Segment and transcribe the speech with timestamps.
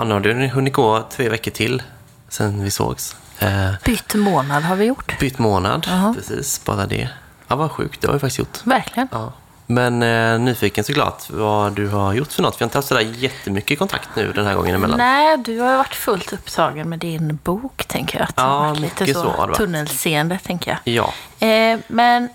[0.00, 1.82] Ja, nu har det hunnit gå tre veckor till
[2.28, 3.16] sen vi sågs.
[3.38, 5.18] Eh, Bytt månad har vi gjort.
[5.20, 6.14] bytt månad, Ja.
[6.16, 6.64] precis.
[6.64, 7.08] Bara det.
[7.48, 8.00] Ja, vad sjukt.
[8.00, 8.58] Det har vi faktiskt gjort.
[8.64, 9.08] Verkligen.
[9.12, 9.32] Ja.
[9.66, 12.60] Men eh, nyfiken såklart vad du har gjort för något.
[12.60, 14.98] Vi har inte haft sådär jättemycket kontakt nu den här gången emellan.
[14.98, 18.28] Nej, du har ju varit fullt upptagen med din bok, tänker jag.
[18.28, 20.94] Att det Ja, varit lite mycket så, så tunnelseende, tänker jag.
[20.94, 21.46] Ja.
[21.46, 22.28] Eh, men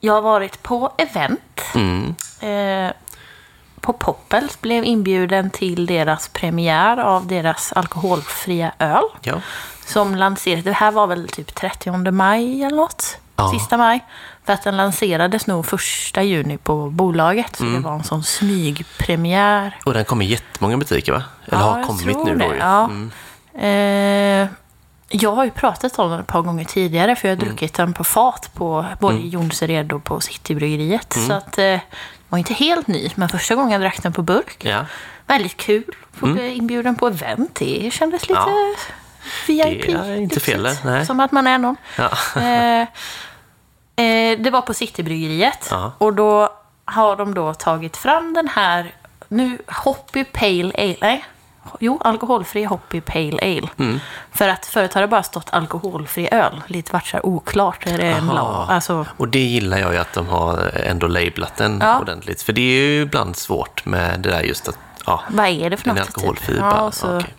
[0.00, 1.60] jag har varit på event.
[1.74, 2.14] Mm.
[2.40, 2.92] Eh,
[3.86, 9.04] på Poppels blev inbjuden till deras premiär av deras alkoholfria öl.
[9.22, 9.40] ja.
[9.86, 13.18] Som lanserades, det här var väl typ 30 maj eller något?
[13.36, 13.50] Ja.
[13.50, 14.04] Sista maj.
[14.44, 17.56] För att den lanserades nog första juni på bolaget.
[17.56, 17.74] Så Mm.
[17.82, 19.76] det var en sån smygpremiär.
[19.84, 21.22] Och den kommer i jättemånga butiker va?
[21.46, 22.54] Eller Ja, har kommit nu då det.
[22.54, 22.56] ju.
[22.60, 22.84] Ja.
[22.84, 23.10] Mm.
[23.58, 24.48] Eh,
[25.08, 27.48] jag har ju pratat om den ett par gånger tidigare för jag har Mm.
[27.48, 31.16] druckit den på fat på både i Jonsered och på Citybryggeriet.
[31.16, 31.28] Mm.
[31.28, 31.78] Så att eh,
[32.28, 34.64] var inte helt ny, men första gången jag drack den på burk.
[34.64, 34.86] Ja.
[35.26, 35.84] Väldigt kul.
[36.12, 37.54] Få bli inbjuden på event.
[37.54, 38.54] Det kändes lite Mm.
[38.54, 38.74] Ja.
[39.46, 39.86] VIP.
[39.86, 41.06] Det är inte fel, nej.
[41.06, 41.76] Som att man är någon.
[41.96, 42.10] Ja.
[43.96, 45.68] Eh, eh, det var på Citybryggeriet.
[45.70, 45.92] Ja.
[45.98, 46.52] Och då
[46.84, 48.94] har de då tagit fram den här,
[49.28, 50.96] nu Hoppy Pale Ale.
[51.00, 51.24] Nej,
[51.80, 53.68] jo, alkoholfri Hoppy Pale Ale.
[53.78, 54.00] Mm.
[54.32, 56.62] För att förut har det bara stått alkoholfri öl.
[56.66, 57.86] Lite varit så oklart.
[57.86, 58.30] Är det en?
[58.30, 61.98] Alltså, Och det gillar jag ju att de har ändå lablat den Ja.
[62.00, 62.42] ordentligt.
[62.42, 65.76] För det är ju ibland svårt med det där just att ja, vad är det
[65.76, 65.98] för något?
[66.00, 66.52] alkoholfri.
[66.54, 66.60] Typ?
[66.62, 66.76] bara.
[66.76, 67.34] Ja, så, Okej.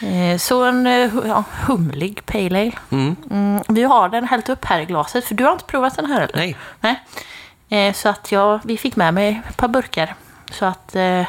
[0.00, 0.32] Mm.
[0.32, 2.72] eh, så en eh, ja, humlig Pale Ale.
[2.90, 3.16] Mm.
[3.30, 5.24] Mm, vi har den hällt upp här i glaset.
[5.24, 6.36] För du har inte provat den här eller?
[6.36, 6.56] Nej.
[6.80, 7.00] Nej.
[7.88, 10.14] Eh, så att jag, vi fick med mig ett par burkar.
[10.50, 11.22] Så att eh,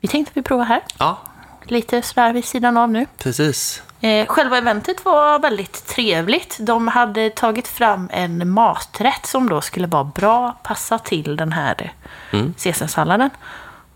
[0.00, 0.80] vi tänkte att vi provar här.
[0.98, 1.18] Ja,
[1.64, 3.06] Lite sådär vid sidan av nu.
[3.18, 3.82] precis.
[4.00, 6.56] Eh, själva eventet var väldigt trevligt.
[6.60, 11.92] De hade tagit fram en maträtt som då skulle vara bra, passa till den här
[12.32, 12.54] Mm.
[12.62, 13.30] caesarsalladen.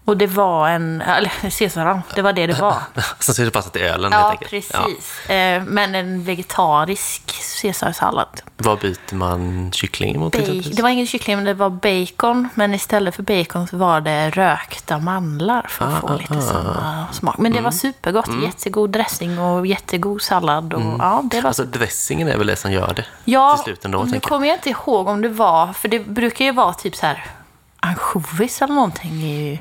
[0.06, 2.76] Och det var en, eller caesarsallad, det var det det var.
[3.18, 4.50] Så ser det passat till ölen helt Ja, enkelt.
[4.50, 5.30] precis.
[5.30, 7.22] Eh, men en vegetarisk
[7.62, 8.40] caesarsallad.
[8.56, 10.32] Vad byter man kycklingen mot?
[10.32, 10.76] Ba- exempelvis?
[10.76, 12.48] det var ingen kyckling, men det var bacon.
[12.54, 16.40] Men istället för bacon så var det rökta mandlar för att få Ah, lite ah.
[16.40, 17.38] samma smak.
[17.38, 18.30] Men det var supergott.
[18.42, 20.74] Jättegod dressing och jättegod sallad.
[20.74, 23.84] Och, ja, det var Alltså dressingen är väl det som gör det ja, till slut
[23.84, 24.28] ändå, nu tänker jag.
[24.28, 27.24] kommer jag inte ihåg om det var, för det brukar ju vara typ så här
[27.84, 29.22] ansjovis eller någonting.
[29.22, 29.60] I,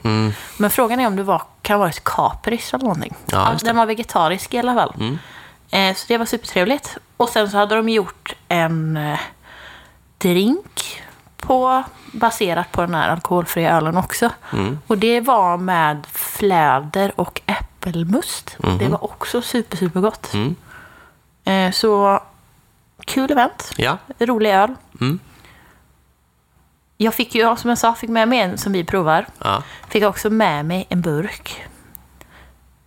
[0.58, 3.14] Men frågan är om det var, kan ha varit kapris eller någonting.
[3.14, 3.24] Mm.
[3.32, 3.48] Ja.
[3.48, 3.58] Mm.
[3.64, 5.18] den var vegetarisk i alla fall.
[5.72, 6.98] Eh, så det var supertrevligt.
[7.18, 9.20] Och sen så hade de gjort en eh,
[10.18, 11.02] drink
[11.38, 14.30] på, baserat på den här alkoholfria ölen också.
[14.54, 14.80] Mm.
[14.88, 18.56] Och det var med fläder och äppelmust.
[18.60, 18.78] Mhm.
[18.78, 20.34] Det var också super, supergott.
[20.34, 20.56] Mm.
[21.44, 22.20] Eh, så
[23.06, 23.72] kul event.
[23.78, 24.76] Ja, Rolig öl.
[27.00, 27.06] Mm.
[27.06, 29.26] Jag fick ju, som jag sa, fick med mig en som vi provar.
[29.44, 29.64] ja.
[29.90, 31.64] Fick också med mig en burk.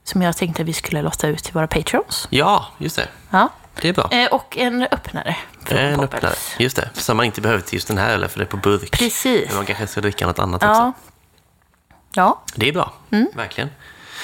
[0.05, 2.27] Som jag tänkte vi skulle lotta ut till våra patrons.
[2.31, 3.09] ja just det.
[3.31, 3.49] Ja.
[3.81, 4.09] Det är bra.
[4.11, 5.37] Eh, och en öppnare.
[5.69, 6.15] En Poppels.
[6.15, 6.35] öppnare.
[6.59, 6.91] Just det.
[6.95, 8.91] Så man inte behöver till just den här eller för det är på burk.
[8.91, 9.47] Precis.
[9.49, 10.71] Men man kanske ska dricka något annat Ja.
[10.89, 11.01] också.
[12.15, 12.43] Ja.
[12.55, 12.93] Det är bra.
[13.35, 13.71] Verkligen.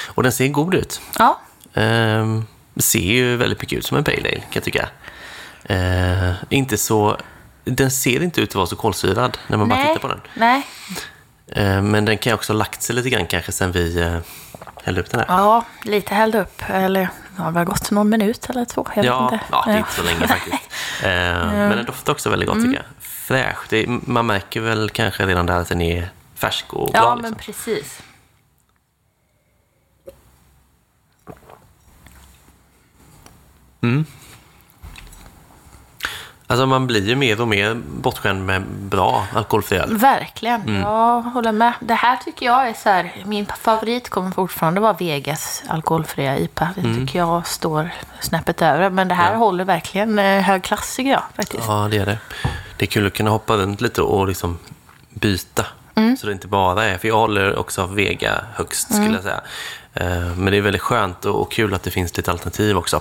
[0.07, 1.01] Och den ser god ut.
[1.19, 1.41] Ja.
[1.75, 4.89] Ehm, ser ju väldigt mycket ut som en pale ale, kan jag tycka.
[5.65, 7.17] Ehm, inte så...
[7.65, 9.89] Den ser inte ut att vara så kolsyrad när man bara Nej.
[9.89, 10.21] tittar på den.
[10.35, 10.67] Nej.
[11.53, 14.19] Ehm, men den kan ju också ha lagt sig lite grann kanske sen vi uh,
[14.85, 15.27] hällde upp den här.
[15.29, 16.63] Ja, lite hällde upp.
[16.69, 18.87] Eller det har gått någon minut eller två.
[18.97, 19.45] Jag Ja, vet inte.
[19.51, 20.63] ja, det är inte så länge faktiskt.
[21.03, 22.71] Ehm, Men den doftar också väldigt gott Mm.
[22.71, 23.03] tycker jag.
[23.03, 23.59] Fräsch.
[23.69, 27.01] Det, man märker väl kanske redan där att den är färsk och bra.
[27.03, 27.31] Ja, liksom.
[27.31, 28.03] men precis.
[36.47, 39.97] Alltså man blir ju mer och mer bortskämd med bra alkoholfri öl.
[39.97, 40.81] Verkligen, Mm.
[40.81, 41.73] jag håller med.
[41.81, 46.69] Det här tycker jag är så här, min favorit kommer fortfarande vara Vegas alkoholfria IPA.
[46.75, 47.07] Det Mm.
[47.07, 48.91] tycker jag står snäppet över.
[48.91, 51.65] Men det här håller verkligen eh, hög klass tycker jag faktiskt.
[51.69, 52.19] Ja, det är det.
[52.77, 54.59] Det är kul att kunna hoppa runt lite och liksom
[55.11, 55.67] byta.
[55.95, 56.17] Mm.
[56.17, 59.15] Så det inte bara är, för jag håller också Vega högst skulle Mm.
[59.15, 59.41] jag säga.
[59.95, 63.01] Eh, Men det är väldigt skönt och och kul att det finns lite alternativ också.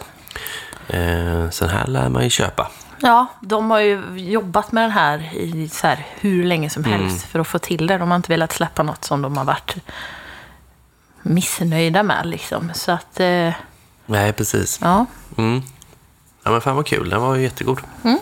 [0.88, 2.68] Eh, Sen här lär man ju köpa.
[3.02, 7.02] Ja, de har ju jobbat med den här i så här, hur länge som Mm.
[7.02, 7.98] helst för att få till det.
[7.98, 9.76] De har inte velat släppa något som de har varit
[11.22, 12.26] missnöjda med.
[12.28, 12.72] Liksom.
[12.74, 13.54] Så att, eh,
[14.06, 14.80] Nej, precis.
[14.82, 15.06] ja.
[15.38, 15.62] Mm.
[16.44, 17.10] Ja, men fan vad kul.
[17.10, 17.80] Den var ju jättegod.
[18.04, 18.20] Mm.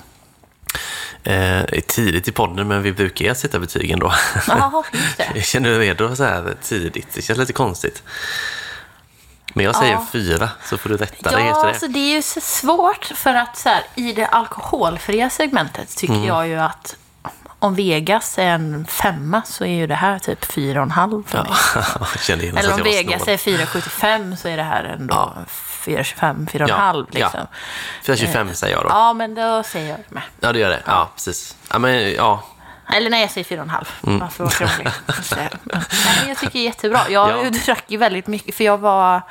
[1.24, 4.14] Eh, tidigt i podden, men vi brukar ju sätta betygen då.
[4.48, 5.32] Ja, just det.
[5.36, 7.08] Jag känner redo så här tidigt.
[7.14, 8.04] Det känns lite konstigt.
[9.54, 10.06] Men jag säger Ja.
[10.12, 11.70] fyra, så får du rätta dig Ja, efter det.
[11.70, 16.14] alltså det är ju så svårt för att så här, i det alkoholfria segmentet tycker
[16.14, 16.28] Mm.
[16.28, 16.96] jag ju att
[17.62, 21.24] om Vegas är en femma så är ju det här typ fyra och en halv
[21.28, 21.52] för mig.
[22.46, 23.34] Genast Eller om Vegas snål.
[23.34, 25.34] är 4,75 så är det här ändå
[25.86, 27.40] 4,25, 4,5 Ja, liksom.
[27.40, 27.48] ja.
[28.04, 28.90] 425 säger jag då.
[28.90, 30.24] Ja, men då säger jag det med.
[30.40, 30.82] Ja, det gör det.
[30.86, 31.56] Ja, precis.
[31.72, 32.44] Ja, men ja.
[32.94, 33.88] Eller nej, jag säger 4,5.
[34.08, 34.20] Mm.
[34.20, 34.88] Varför var krånglig?
[35.36, 35.50] Nej,
[36.20, 37.00] men jag tycker det är jättebra.
[37.10, 37.50] Jag Ja.
[37.66, 39.22] drack ju väldigt mycket, för jag var...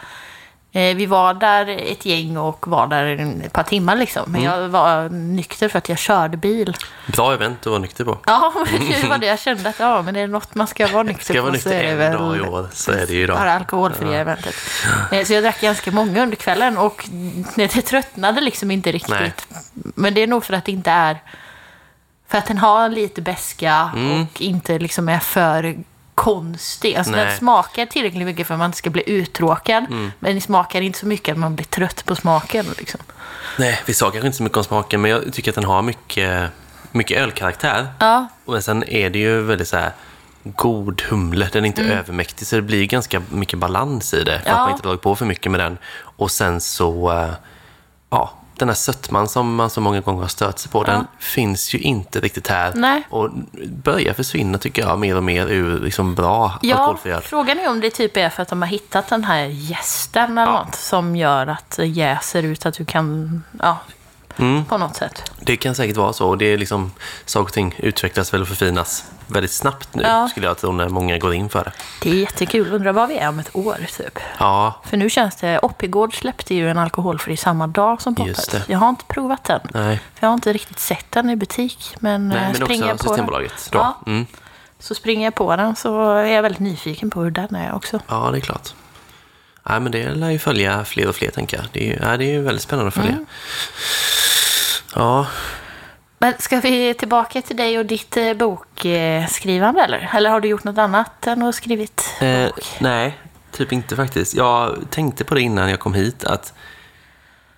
[0.72, 4.22] Eh, vi var där ett gäng och var där en- ett par timmar liksom.
[4.32, 4.52] Men Mm.
[4.60, 6.76] jag var nykter för att jag körde bil.
[7.06, 8.18] Bra event att vara nykter på.
[8.26, 8.52] Ja,
[9.02, 11.24] det var det jag kände att ja, men det är något man ska vara nykter
[11.24, 11.40] Ska på.
[11.48, 13.22] vara så är nykter det en väl dag i år så är det ju det
[13.24, 13.36] idag.
[13.36, 14.54] här alkoholfria eventet.
[15.12, 17.08] Eh, Så jag drack ganska många under kvällen och
[17.54, 19.10] det tröttnade liksom inte riktigt.
[19.10, 19.32] Nej.
[19.74, 21.18] Men det är nog för att det inte är...
[22.28, 24.22] För att den har lite beska Mm.
[24.22, 25.76] och inte liksom är för
[26.14, 26.96] konstig.
[26.96, 27.36] Alltså den Nej.
[27.36, 29.84] smakar tillräckligt mycket för att man inte ska bli uttråkad.
[29.90, 30.12] Mm.
[30.18, 32.66] Men det smakar inte så mycket att man blir trött på smaken.
[32.78, 33.00] Liksom.
[33.58, 35.82] Nej, vi sa kanske inte så mycket om smaken, men jag tycker att den har
[35.82, 36.50] mycket,
[36.92, 37.88] mycket ölkaraktär.
[37.98, 39.92] Ja, Men sen är det ju väldigt så här
[40.44, 41.48] god humle.
[41.52, 41.98] Den är inte Mm.
[41.98, 44.40] övermäktig, så det blir ganska mycket balans i det.
[44.40, 44.54] För Ja.
[44.54, 45.78] att man inte dragit på för mycket med den.
[46.00, 47.30] Och sen så, eh,
[48.10, 51.74] ja, den här sötman som man så många gånger har stört sig på, den finns
[51.74, 52.72] ju inte riktigt här.
[52.74, 53.02] Nej.
[53.10, 53.30] Och
[53.68, 57.80] börjar försvinna, tycker jag, mer och mer ur liksom bra Ja, alkoholfri frågan är om
[57.80, 60.64] det typ är för att de har hittat den här gästen eller Ja.
[60.64, 63.78] något som gör att jäser ut att du kan, ja,
[64.38, 64.64] Mm.
[64.64, 65.32] på något sätt.
[65.40, 66.28] Det kan säkert vara så.
[66.28, 66.92] Och det är liksom,
[67.24, 70.28] saker och ting utvecklas väl och förfinas väldigt snabbt nu, Ja.
[70.28, 71.72] skulle jag tro, när många går in för det.
[72.02, 72.72] Det är jättekul.
[72.72, 74.18] Undrar vad vi är om ett år typ.
[74.38, 78.64] Ja, För nu känns det, Oppigård släppte ju en alkoholfri samma dag som Poppet.
[78.66, 79.60] Jag har inte provat den.
[79.74, 79.96] nej.
[80.14, 81.94] För jag har inte riktigt sett den i butik.
[81.98, 83.68] Men, nej eh, men springer också på Systembolaget.
[83.72, 83.78] Då.
[83.78, 83.98] Ja.
[84.06, 84.26] Mm.
[84.78, 88.00] så springer jag på den så är jag väldigt nyfiken på hur den är också.
[88.08, 88.74] Ja, det är klart.
[89.68, 91.66] Nej, men det lär ju följa fler och fler, tänker jag.
[91.72, 93.10] Det är ju, ja, det är ju väldigt spännande att följa.
[93.10, 93.26] Mm.
[94.94, 95.26] Ja,
[96.18, 100.10] Men ska vi tillbaka till dig och ditt eh, bokskrivande eller?
[100.14, 102.76] Eller har du gjort något annat än att skrivit eh, bok?
[102.78, 103.18] nej,
[103.52, 104.34] typ inte faktiskt.
[104.34, 106.54] Jag tänkte på det innan jag kom hit, att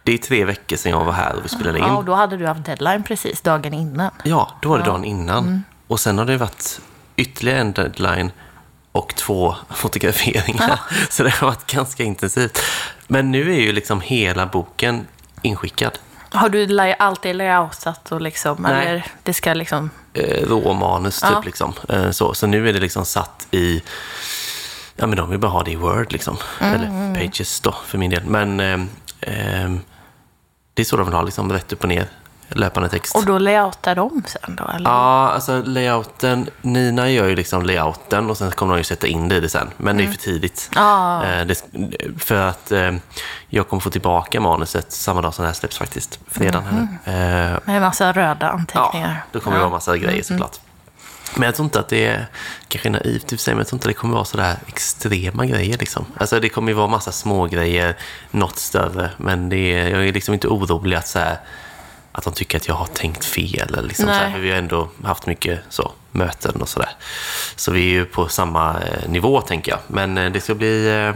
[0.02, 1.84] det är tre veckor sedan jag var här och vi spelade in.
[1.84, 4.10] Ja, och då hade du haft deadline precis dagen innan.
[4.24, 5.44] Ja, då var det dagen innan.
[5.44, 5.62] Mm.
[5.86, 6.80] Och sen har det varit
[7.16, 8.30] ytterligare en deadline
[8.92, 10.80] och två fotograferingar.
[11.10, 12.58] Så det har varit ganska intensivt.
[13.06, 15.06] Men nu är ju liksom hela boken
[15.42, 15.98] inskickad.
[16.32, 18.86] Har du alltid layoutat och liksom, Nej.
[18.86, 19.90] eller det ska liksom...
[20.14, 21.42] eh, råmanus typ Ja.
[21.44, 21.72] liksom.
[21.88, 22.34] Eh, så.
[22.34, 23.82] så nu är det liksom satt i,
[24.96, 26.36] ja men de vill bara ha det i Word liksom.
[26.60, 28.24] Eller Pages då för min del.
[28.24, 28.80] Men eh,
[29.20, 29.70] eh,
[30.74, 32.06] det är så de vill ha liksom, rätt upp och ner,
[32.50, 33.16] löpande text.
[33.16, 34.90] Och då layoutar de sen då, eller?
[34.90, 39.28] Ja, alltså layouten, Nina gör ju liksom layouten och sen kommer de ju sätta in
[39.28, 39.70] det i det sen.
[39.76, 40.70] Men det är för tidigt.
[40.74, 41.24] Ja.
[41.24, 41.64] Eh, det,
[42.18, 42.92] för att eh,
[43.48, 46.18] jag kommer få tillbaka manuset samma dag som det här släpps faktiskt.
[46.30, 46.88] Fredagen.
[47.04, 47.52] här.
[47.52, 49.24] Eh, Med en massa röda Ja, anteckningar.
[49.32, 50.56] då kommer det vara massa grejer såklart.
[51.34, 52.26] Men jag tror inte att det är,
[52.68, 55.78] kanske är naivt i sig, men jag tror inte det kommer vara sådär extrema grejer
[55.78, 56.06] liksom.
[56.18, 57.96] Alltså det kommer ju vara massa små grejer,
[58.30, 61.36] något större, men det är, jag är liksom inte orolig att så här,
[62.12, 63.74] att de tycker att jag har tänkt fel.
[63.74, 66.90] Eller liksom så här, vi har ändå haft mycket så, möten och sådär.
[67.56, 69.80] Så vi är ju på samma eh, nivå tänker jag.
[69.86, 71.14] Men eh, det ska bli eh,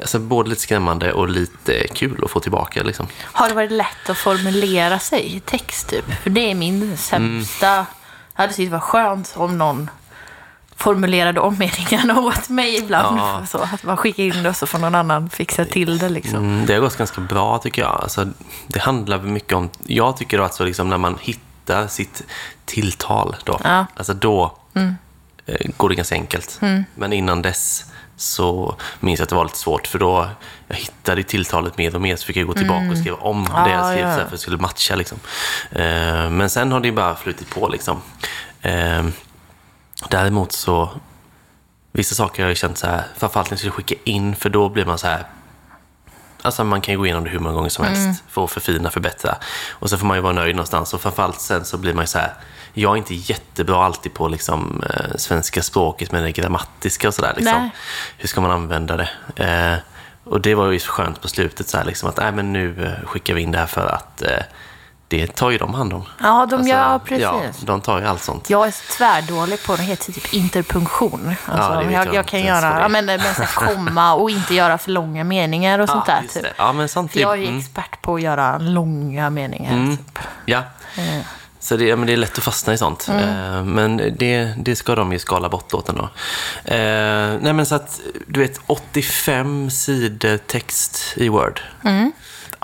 [0.00, 2.82] alltså, både lite skrämmande och lite kul att få tillbaka.
[2.82, 3.06] Liksom.
[3.22, 6.04] Har det varit lätt att formulera sig i text typ?
[6.22, 7.68] För det är min sämsta...
[7.68, 7.84] Mm.
[8.36, 9.90] Jag hade tyckt det var skönt om någon
[10.76, 13.18] formulerade om meningarna åt mig ibland.
[13.18, 13.46] Ja.
[13.46, 16.38] Så att man skickar in det och så får någon annan fixa till det liksom.
[16.38, 18.00] Mm, det har gått ganska bra tycker jag.
[18.02, 18.28] Alltså,
[18.66, 22.22] det handlar mycket om, jag tycker att så liksom när man hittar sitt
[22.64, 23.70] tilltal då, Ja.
[23.70, 23.84] Mm.
[23.96, 24.56] alltså då
[25.46, 26.60] eh, går det ganska enkelt.
[26.94, 27.84] Men innan dess
[28.16, 30.28] så minns jag att det var lite svårt för då
[30.68, 33.70] jag hittade tilltalet mer och mer så fick jag gå tillbaka och skriva om det
[33.70, 34.14] jag Ja, skrev ja.
[34.14, 34.94] för att det skulle matcha.
[34.94, 35.18] Liksom.
[35.70, 37.68] Eh, men sen har det bara flutit på.
[37.68, 38.02] Liksom.
[38.62, 39.04] Eh,
[40.10, 40.90] däremot så
[41.96, 44.68] Vissa saker har jag känt så här, framförallt när jag skulle skicka in, för då
[44.68, 45.24] blir man så här,
[46.42, 48.90] Alltså man kan ju gå igenom det hur många gånger som helst för att förfina,
[48.90, 49.36] förbättra.
[49.70, 50.94] Och så får man ju vara nöjd någonstans.
[50.94, 52.32] Och framförallt sen så blir man ju så här,
[52.74, 57.34] jag är inte jättebra alltid på liksom, eh, svenska språket med det grammatiska och sådär.
[57.36, 57.70] Liksom.
[58.18, 59.08] Hur ska man använda det?
[59.36, 59.78] Eh,
[60.24, 63.06] och det var ju skönt på slutet så här, liksom, att nej, men nu eh,
[63.06, 64.42] skickar vi in det här för att eh,
[65.18, 66.04] det tar ju de hand om.
[66.22, 67.62] Ja, de gör Ja, precis.
[67.62, 68.50] de tar ju allt sånt.
[68.50, 71.34] Jag är tvärdålig på det heter typ interpunktion.
[71.46, 74.30] Alltså, det vet jag, jag jag kan det göra ja, men, men, här, komma och
[74.30, 76.22] inte göra för långa meningar och sånt där.
[76.32, 76.42] Typ.
[76.42, 76.52] det.
[76.56, 77.12] ja men sant.
[77.12, 77.58] För jag är Mm.
[77.58, 79.72] expert på att göra långa meningar.
[79.72, 79.96] Mm.
[79.96, 80.18] Typ.
[80.44, 80.62] Ja.
[81.60, 83.08] Så det, ja, men det är lätt att fastna i sånt.
[83.08, 86.08] Eh, men det, det ska de ju skala bort åt ändå.
[86.64, 91.60] Eh, nej men så att, du vet, 85 sidor text i Word.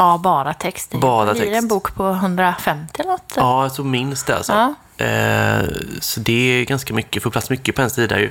[0.00, 0.90] Ja, bara text.
[0.90, 1.62] Bara Blir det text.
[1.62, 3.32] en bok på 150 eller något?
[3.36, 4.52] Ja, jag tror minst det alltså.
[4.52, 5.04] Ja.
[5.04, 5.64] Eh,
[6.00, 8.30] så det är ganska mycket, får plats mycket på en sida ju.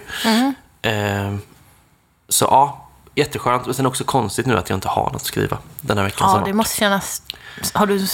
[0.82, 1.36] Eh,
[2.30, 3.66] så ja, jätteskönt.
[3.66, 6.38] Men sen också konstigt nu att jag inte har något att skriva den här veckan.
[6.40, 7.22] Ja, det måste kännas...
[7.74, 8.06] Har du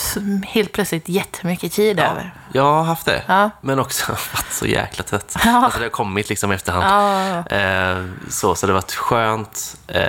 [0.47, 2.33] helt plötsligt jättemycket tid Ja, över?
[2.53, 3.23] jag har haft det.
[3.27, 3.49] Ja.
[3.61, 5.35] Men också varit så jäkla trött.
[5.45, 5.63] Ja.
[5.65, 6.85] Alltså det har kommit liksom efterhand.
[6.85, 7.57] Ja.
[7.57, 9.77] Eh, så, så det har varit skönt.
[9.87, 10.03] Eh,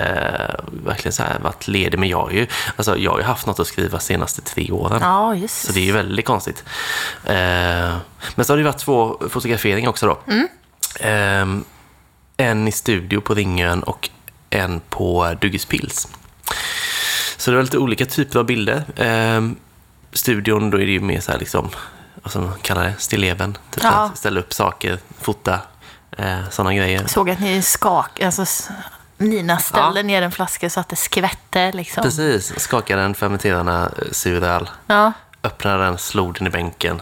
[0.85, 1.99] verkligen så här, varit ledig.
[1.99, 4.99] Men jag har ju, alltså, jag har ju haft något att skriva senaste tre åren.
[5.01, 6.63] Ja, just Så det är ju väldigt konstigt.
[7.25, 7.35] Eh,
[8.35, 10.33] men så har det varit två fotograferingar också då.
[10.99, 11.45] Eh,
[12.37, 14.09] en i studio på Ringön och
[14.49, 16.07] en på Duggis Pils.
[17.47, 18.83] Så det var lite olika typer av bilder.
[18.95, 19.41] Eh,
[20.13, 21.69] studion, då är det ju mer så här liksom,
[22.23, 23.57] vad som man kallar det, stilleven.
[23.71, 23.89] Typ Ja.
[23.89, 25.59] att ställa upp saker, fota,
[26.17, 27.07] eh, sådana grejer.
[27.07, 28.21] Såg att ni skak...
[28.21, 28.45] Alltså,
[29.17, 30.03] Nina ställde Ja.
[30.03, 32.03] ner en flaska så att det skvätte liksom.
[32.03, 34.69] Precis, skakade den, fermenterade suröl.
[34.87, 35.11] Ja.
[35.43, 37.01] öppnade den, slog den i bänken.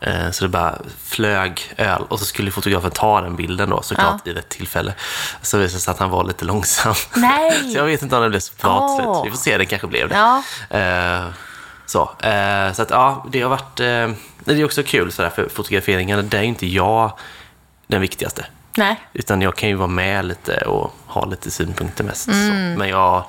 [0.00, 4.26] Eh, Så det bara flög öl och så skulle fotografen ta den bilden då såklart
[4.26, 4.94] i rätt tillfälle.
[5.42, 6.94] Så visade det sig att han var lite långsam.
[7.16, 7.70] Nej!
[7.72, 8.96] så jag vet inte om det blev så bra Åh.
[9.22, 9.26] slut.
[9.26, 10.14] Vi får se, det kanske blev det.
[10.14, 10.42] Ja.
[10.78, 11.26] Eh,
[11.86, 13.76] Så, eh, så att ja, det har varit...
[14.44, 17.12] Det är också kul sådär för fotograferingarna, där är inte jag
[17.86, 18.46] den viktigaste.
[18.76, 19.00] Nej.
[19.12, 22.28] Utan jag kan ju vara med lite och ha lite synpunkter mest.
[22.28, 22.74] Mm.
[22.74, 22.78] Så.
[22.78, 23.24] Men jag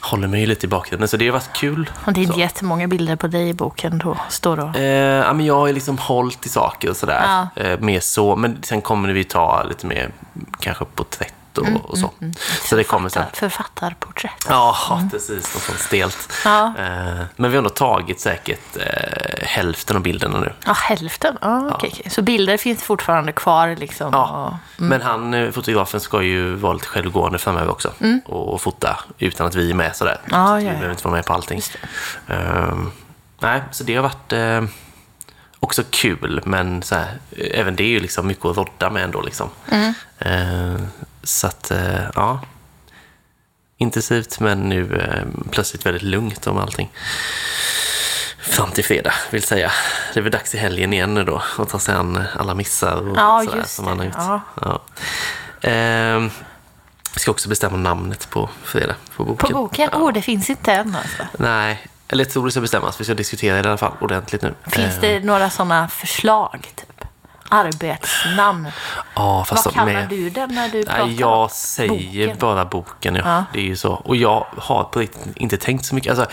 [0.00, 1.90] håller mig lite i bakgrunden, så det har varit kul.
[2.06, 2.38] Och det är Så.
[2.40, 4.16] jättemånga bilder på dig i boken då.
[4.28, 4.72] Står då.
[4.78, 7.48] Eh, ja, men jag har liksom hållit i saker och sådär.
[7.56, 7.62] Ja.
[7.62, 8.36] Eh, mer så.
[8.36, 10.10] Men sen kommer vi ta lite mer,
[10.60, 12.10] kanske porträtt och, Mm, och så.
[12.64, 13.22] Så det kommer sen.
[13.32, 14.46] Författar- Författarporträtt.
[14.48, 15.54] Ja, precis.
[15.54, 16.32] Något sånt stelt.
[16.44, 16.72] Ja.
[16.78, 20.52] Eh, men vi har nog tagit säkert eh, hälften av bilderna nu.
[20.66, 21.38] Ja, hälften?
[21.40, 22.10] Ja, okej, okej.
[22.10, 24.08] Så bilder finns fortfarande kvar liksom?
[24.12, 24.46] Ja.
[24.76, 27.92] Och, Men han, eh, fotografen ska ju vara lite självgående framöver också.
[28.26, 30.20] Och, och fota utan att vi är med sådär.
[30.24, 30.40] Mm.
[30.40, 30.70] Ja, så ja, vi ja.
[30.72, 31.60] behöver inte vara med på allting.
[32.28, 32.90] Ehm,
[33.38, 34.64] nej, så det har varit eh,
[35.60, 36.40] också kul.
[36.44, 37.18] Men så här,
[37.54, 39.20] även det är ju liksom mycket att rodda med ändå.
[39.22, 39.50] Liksom.
[39.70, 39.92] Mm.
[41.24, 42.40] Så att, eh, ja.
[43.76, 46.90] Intensivt men nu eh, plötsligt väldigt lugnt om allting.
[48.38, 49.72] Fram till fredag, vill säga.
[50.14, 52.96] Det är väl dags i helgen igen nu då att ta sig an alla missar
[53.08, 54.14] och Ja, sådär som man har gjort.
[54.18, 54.40] Ja.
[54.60, 54.80] Ja.
[55.68, 56.30] Ehm,
[57.14, 59.50] vi ska också bestämma namnet på fredag på boken.
[59.50, 59.88] På boken?
[59.92, 59.98] Ja.
[59.98, 61.22] Oh, det finns inte än alltså.
[61.38, 63.00] Nej, eller jag tror det ska bestämmas.
[63.00, 64.54] Vi ska diskutera det i alla fall ordentligt nu.
[64.66, 66.72] Finns Ehm, det några sådana förslag?
[66.76, 66.93] Typ?
[67.48, 68.68] Arbetsnamn?
[69.14, 70.08] Ja, fast Vad kallar med...
[70.08, 71.06] du den när du pratar?
[71.06, 72.36] Nej, jag säger Boken.
[72.40, 73.22] bara boken, ja.
[73.24, 73.44] Ja.
[73.52, 73.92] Det är ju så.
[73.92, 76.10] Och jag har på riktigt inte tänkt så mycket.
[76.18, 76.26] Alltså,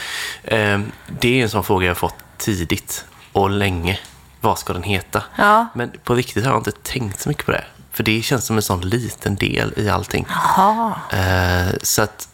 [0.43, 3.99] ehm, det är en sån fråga jag har fått tidigt och länge.
[4.41, 5.23] Vad ska den heta?
[5.35, 5.65] Ja.
[5.73, 7.63] Men på riktigt har jag inte tänkt så mycket på det.
[7.91, 10.25] För det känns som en sån liten del i allting.
[10.29, 10.93] Jaha.
[11.13, 12.27] Eh, så att,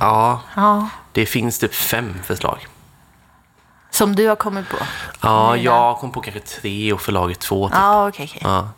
[0.00, 0.88] ja, Ja.
[1.12, 2.66] det finns typ fem förslag.
[3.92, 4.76] Som du har kommit på?
[5.20, 5.64] Ja, Mina.
[5.64, 7.68] jag kom på kanske tre och förlaget två.
[7.68, 7.76] Typ.
[7.78, 8.40] Ja, okej, okej.
[8.44, 8.68] Ja.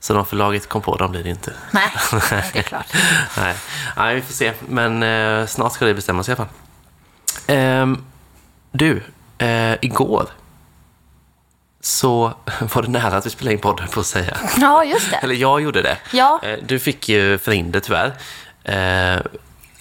[0.00, 1.52] Så de förlaget kom på, de blir det inte.
[1.70, 1.92] Nej,
[2.52, 2.86] det är klart.
[3.36, 3.54] Nej.
[3.96, 4.52] Nej, vi får se.
[4.68, 6.46] Men eh, snart ska det bestämmas i alla fall.
[7.46, 8.04] Ehm,
[8.72, 9.02] du,
[9.38, 10.26] eh, igår
[11.80, 12.32] så
[12.74, 14.36] var det nära att vi spelade in podden på att säga.
[14.56, 15.16] Ja, just det.
[15.16, 15.98] Eller jag gjorde det.
[16.12, 16.40] Ja.
[16.42, 18.06] Eh, Du fick ju förhinder tyvärr.
[18.64, 19.20] Eh,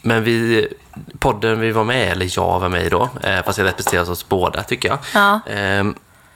[0.01, 0.67] Men vi,
[1.19, 4.29] podden vi var med, eller jag var med i då, eh, fast jag representerar oss
[4.29, 5.39] båda tycker jag, Ja.
[5.45, 5.85] eh,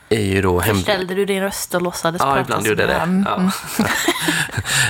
[0.08, 0.82] är ju då hem...
[0.82, 3.24] Ställde du din röst och låtsades Ja, prata som gjorde jag det.
[3.26, 3.50] Ja.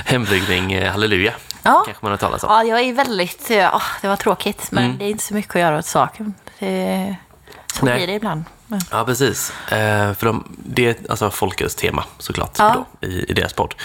[0.05, 1.83] Hembryggning eh, Halleluja, Ja.
[1.85, 2.49] kanske man har talat om.
[2.51, 3.49] Ja, jag är väldigt...
[3.49, 4.97] Ja, det var tråkigt, men Mm.
[4.97, 6.33] det är inte så mycket att göra åt saken.
[6.59, 7.15] Det,
[7.73, 7.95] så Nej.
[7.95, 8.43] blir det ibland.
[8.73, 9.51] Men, Ja, precis.
[9.71, 12.85] Eh, för de, det är alltså folkets tema såklart Ja.
[13.01, 13.75] då, i, i deras podd.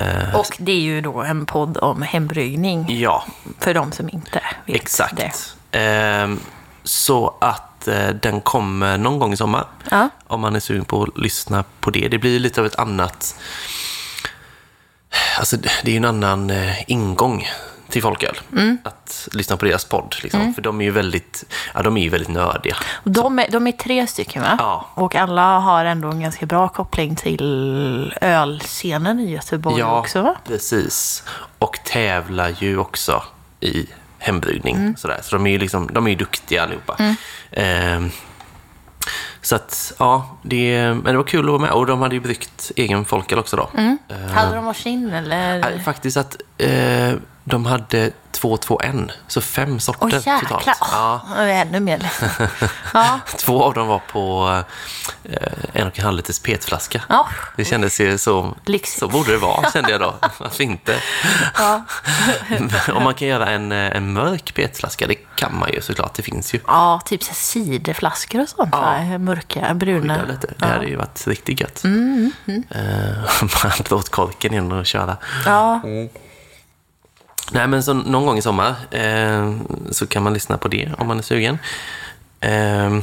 [0.00, 3.24] Eh, och det är ju då en podd om hembryggning, ja,
[3.60, 5.14] för de som inte vet exakt.
[5.70, 5.78] det.
[5.80, 6.28] Eh,
[6.84, 9.66] så att eh, den kommer någon gång i sommar.
[9.90, 10.08] Ja.
[10.26, 12.08] Om man är sugen på att lyssna på det.
[12.08, 13.34] Det blir lite av ett annat...
[15.38, 17.48] Alltså, det är ju en annan eh, ingång
[17.88, 18.38] till folköl.
[18.52, 18.78] Mm.
[18.84, 20.14] Att lyssna på deras podd.
[20.22, 20.54] Liksom.
[20.54, 22.76] För de är ju väldigt, ja, de är ju väldigt nördiga.
[23.04, 24.56] De är, de är tre stycken, va?
[24.58, 24.88] Ja.
[24.94, 30.34] Och alla har ändå en ganska bra koppling till ölscenen i Göteborg också, va?
[30.44, 31.22] precis.
[31.58, 33.22] Och tävlar ju också
[33.60, 33.86] i
[34.18, 34.76] hembryggning.
[34.76, 34.96] Mm.
[34.96, 35.18] Sådär.
[35.22, 36.96] Så de är ju liksom, de är ju duktiga allihopa.
[37.50, 38.10] Ehm,
[39.42, 41.70] så att, ja, det, men det var kul att vara med.
[41.70, 43.70] Och de hade ju bryggt egen folköl också då.
[43.76, 43.98] Mm.
[44.08, 45.78] Ehm, Hade de varsin, eller?
[45.78, 47.12] Faktiskt att eh,
[47.48, 48.94] de hade 221,
[49.28, 50.38] så fem sorter Åh jäklar!
[50.40, 50.78] totalt.
[50.92, 52.12] Ja, Åh, jag är ännu mer.
[52.94, 54.48] Ja, två av dem var på
[55.24, 57.02] eh, en och en halv liters petflaska.
[57.08, 57.28] ja.
[57.56, 58.98] Det kändes ju så, Lyxigt.
[59.00, 60.14] så borde det vara, kände jag då.
[60.38, 60.94] Varför inte?
[61.58, 61.84] ja.
[62.94, 66.22] Om man kan göra en, eh, en mörk petflaska, det kan man ju såklart, det
[66.22, 66.60] finns ju.
[66.66, 68.68] ja typ så ciderflaskor och sånt.
[68.72, 68.80] Ja.
[68.80, 69.18] va?
[69.18, 70.22] Mörka, bruna.
[70.28, 70.46] Lite.
[70.46, 70.66] Det ja.
[70.66, 71.84] hade ju varit riktigt gött.
[71.84, 75.16] Mm, Eh, Bara dra åt korken in och köra.
[75.46, 75.80] Ja,
[77.52, 79.54] Nej, men så någon gång i sommar eh,
[79.90, 81.58] så kan man lyssna på det om man är sugen.
[82.40, 82.98] Eh,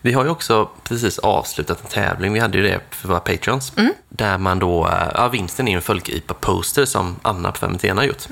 [0.00, 2.32] vi har ju också precis avslutat en tävling.
[2.32, 3.72] Vi hade ju det för våra patrons.
[4.08, 8.06] Där man då, eh, ja, vinsten är ju en Folkripa-poster som Anna på Fermentena har
[8.06, 8.22] gjort.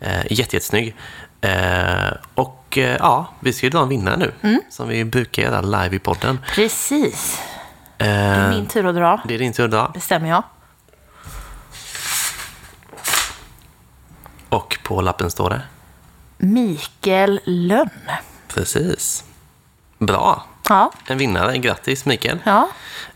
[0.00, 0.96] Eh, jätte, jättesnygg.
[1.40, 4.60] Eh, och eh, ja, vi ska ju dra en vinnare nu.
[4.70, 6.38] Som vi brukar göra live i podden.
[6.54, 7.38] precis.
[7.98, 9.20] Eh, Det är min tur att dra.
[9.28, 9.88] det är din tur att dra.
[9.94, 10.42] Bestämmer jag.
[14.48, 15.60] Och på lappen står det.
[16.36, 17.90] Mikael Lönn.
[18.48, 19.24] Precis.
[19.98, 20.44] Bra.
[20.68, 21.58] Ja, En vinnare.
[21.58, 22.38] Grattis Mikael.
[22.44, 22.68] ja.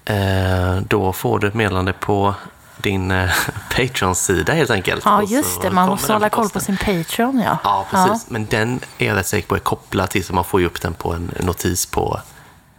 [0.04, 2.34] Eh, då får du ett meddelande på
[2.76, 3.30] din eh,
[3.76, 5.02] Patreon-sida helt enkelt.
[5.04, 5.70] ja just det.
[5.70, 7.58] Man måste hålla koll på sin Patreon, ja.
[7.64, 8.30] Ja, precis.
[8.30, 10.80] Men den är jag rätt säker på är kopplad till så man får ju upp
[10.80, 12.20] den på en notis på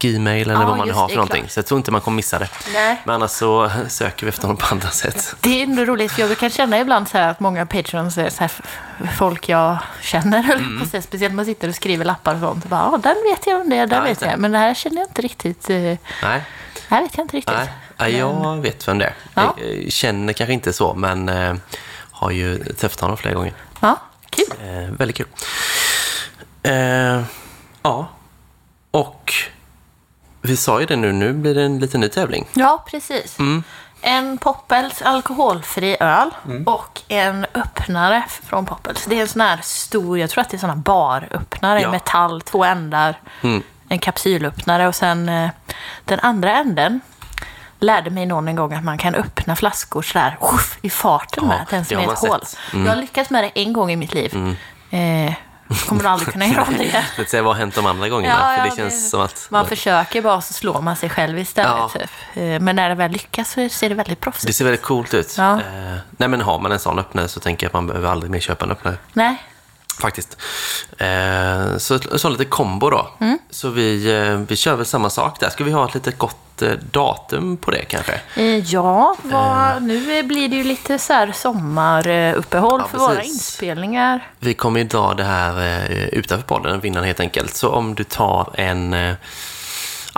[0.03, 1.41] Gmail eller Ja, vad man just har det, för någonting.
[1.41, 1.51] klart.
[1.51, 2.49] Så jag tror inte man kommer missa det.
[2.73, 3.01] Nej.
[3.05, 5.35] Men annars så söker vi efter honom på andra sätt.
[5.41, 8.29] Det är ändå roligt, för jag kan känna ibland så här att många patrons är
[8.29, 8.51] så här
[9.17, 10.85] folk jag känner, Mm.
[10.85, 11.01] säga.
[11.01, 12.65] speciellt när man sitter och skriver lappar och sånt.
[12.65, 14.25] Bara, ja, den vet jag om det, den Ja, vet det.
[14.25, 14.39] jag.
[14.39, 15.69] Men det här känner jag inte riktigt.
[15.69, 16.41] eh, Det Nej,
[16.87, 17.55] här vet jag inte riktigt.
[17.55, 17.69] nej.
[17.97, 19.13] nej jag vet vem det är.
[19.33, 19.55] Ja.
[19.57, 21.55] Jag eh, känner kanske inte så, men eh,
[22.11, 23.53] har ju träffat honom flera gånger.
[23.79, 23.97] Ja,
[24.29, 24.45] kul.
[24.63, 25.27] Eh, väldigt kul.
[26.63, 27.21] Eh,
[27.83, 28.09] ja,
[28.91, 29.33] och
[30.43, 32.47] vi sa ju det nu, nu blir det en liten ny tävling.
[32.53, 33.39] Ja, precis.
[33.39, 33.63] Mm.
[34.01, 36.63] En Poppels alkoholfri öl Mm.
[36.67, 39.05] och en öppnare från Poppels.
[39.05, 41.91] Det är en sån här stor, jag tror att det är såna baröppnare i Ja.
[41.91, 43.63] metall, två ändar, Mm.
[43.89, 45.49] en kapsylöppnare och sen eh,
[46.05, 47.01] den andra änden
[47.79, 51.47] lärde mig någon en gång att man kan öppna flaskor sådär uff, i farten Ja,
[51.49, 52.41] med, den som är ett hål.
[52.73, 52.85] Mm.
[52.85, 54.57] Jag har lyckats med det en gång i mitt liv.
[54.89, 55.33] Eh,
[55.87, 57.03] kommer aldrig kunna göra om det igen.
[57.27, 58.35] Säga vad har hänt de andra gångerna?
[58.39, 59.47] Ja, för ja, det känns det- som att...
[59.49, 61.69] Man försöker bara så slår man sig själv istället.
[61.77, 61.89] Ja.
[61.93, 62.09] Typ.
[62.33, 65.13] Eh, Men när det väl lyckas så ser det väldigt proffsigt Det ser väldigt coolt
[65.13, 65.35] ut.
[65.37, 65.53] Ja.
[65.53, 68.31] Eh, nej, men har man en sån öppnare så tänker jag att man behöver aldrig
[68.31, 68.97] mer köpa en öppnare.
[69.13, 69.43] Nej,
[70.01, 70.37] Faktiskt.
[70.97, 73.07] Eh, så, så lite kombo då.
[73.19, 73.37] Mm.
[73.49, 75.49] Så vi, eh, vi kör väl samma sak där.
[75.49, 78.21] Ska vi ha ett litet gott eh, datum på det kanske?
[78.35, 83.33] Eh, Ja, vad, nu blir det ju lite så här sommaruppehåll Ja, för våra precis.
[83.33, 84.27] inspelningar.
[84.39, 87.55] Vi kommer ju dra det här eh, utanför podden, vinnaren helt enkelt.
[87.55, 88.93] Så om du tar en...
[88.93, 89.13] Eh,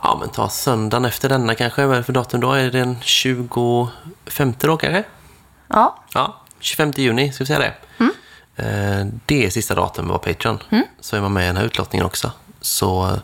[0.03, 1.85] ja, men ta söndagen efter denna kanske.
[1.85, 2.53] Vad är det för datum då?
[2.53, 5.03] Är det den 25 då kanske?
[5.67, 7.65] Ja, Ja, 25 juni, ska vi säga det?
[7.99, 8.07] Eh,
[9.25, 10.59] Det är sista datum på Patreon.
[11.01, 12.31] Så är man med i den här utlottningen också.
[12.61, 13.17] Så eh,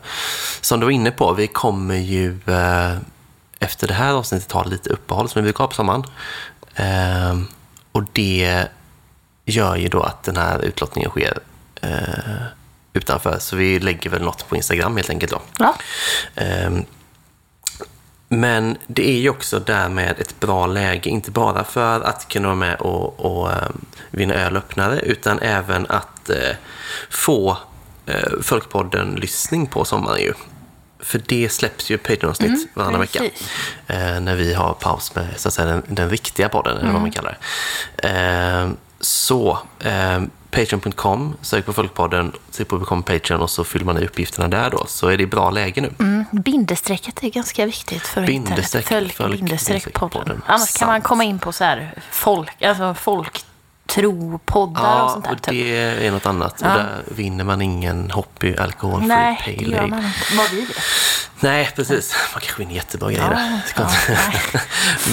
[0.60, 2.96] som du var inne på, vi kommer ju eh,
[3.58, 6.04] efter det här avsnittet ha lite uppehåll som vi brukar ha på sommaren.
[6.74, 7.38] Eh,
[7.92, 8.66] Och det
[9.44, 11.38] gör ju då att den här utlottningen sker
[11.82, 12.42] eh,
[12.92, 13.38] utanför.
[13.38, 15.40] Så vi lägger väl något på Instagram helt enkelt då.
[15.58, 15.74] ja.
[18.32, 22.48] Ehm, Men det är ju också därmed ett bra läge, inte bara för att kunna
[22.48, 26.56] vara med och, och ehm, vinna ölöppnare, utan även att eh,
[27.10, 27.58] få
[28.06, 30.32] eh, Folkpodden-lyssning på sommaren ju.
[31.00, 33.24] För det släpps ju Patreon-avsnitt varannan vecka.
[33.86, 37.00] Eh, när vi har paus med så att säga, den, den riktiga podden, eller vad
[37.00, 37.38] man kallar
[37.96, 38.08] det.
[38.08, 43.98] Eh, så, eh, Patreon.com, sök på Folkpodden, sök på Become Patreon och så fyller man
[43.98, 44.84] i uppgifterna där då.
[44.86, 45.92] Så är det bra läge nu.
[45.98, 48.88] Mm, bindestrecket är ganska viktigt för Bindestreck, internet.
[48.88, 50.22] Följ följ bindestreck bindestreck podden.
[50.22, 50.42] podden.
[50.46, 51.04] Annars kan man Sant.
[51.04, 55.32] komma in på så här folk, alltså folktropoddar och Ja, sånt där.
[55.32, 55.54] och typ.
[55.54, 56.58] det är något annat.
[56.62, 56.72] Ja.
[56.72, 59.88] Och där vinner man ingen hobby alkoholfri Nej, det pale gör ale.
[59.90, 60.36] man inte.
[60.36, 60.76] Vad vi vet.
[61.40, 62.14] Nej, precis.
[62.34, 64.60] Man kanske vinner jättebra grejer Ja, ja,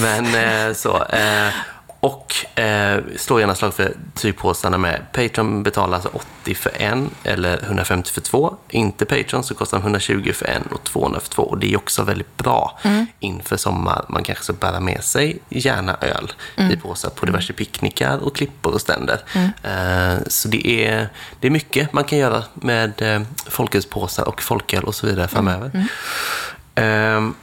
[0.00, 0.34] Men
[0.68, 1.04] eh, så.
[2.02, 5.00] Eh, och eh, slå gärna slag för tygpåsarna med.
[5.12, 6.10] Patreon betalar alltså
[6.42, 8.56] 80 för en eller 150 för två.
[8.70, 11.42] Inte Patreon så kostar de 120 för en och 200 för två.
[11.42, 13.06] Och det är också väldigt bra Mm.
[13.20, 14.04] inför sommar.
[14.08, 16.72] Man kanske ska bära med sig gärna öl Mm.
[16.72, 19.20] i påsar på diverse picknickar och klippor och ständer.
[19.62, 21.08] Eh, så det är,
[21.40, 25.86] det är mycket man kan göra med eh, folkölspåsar och folköl och så vidare framöver.
[26.74, 27.34] Ehm,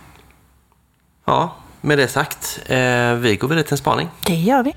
[1.25, 2.59] ja, med det sagt.
[2.65, 4.09] Eh, vi går vidare till en spaning.
[4.25, 4.75] Det gör vi.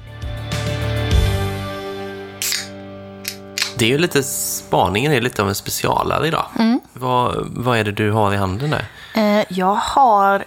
[3.78, 6.46] Det är ju lite, spaningen är lite av en specialare idag.
[6.92, 8.84] Vad, vad är det du har i handen där?
[9.14, 10.44] Eh, jag har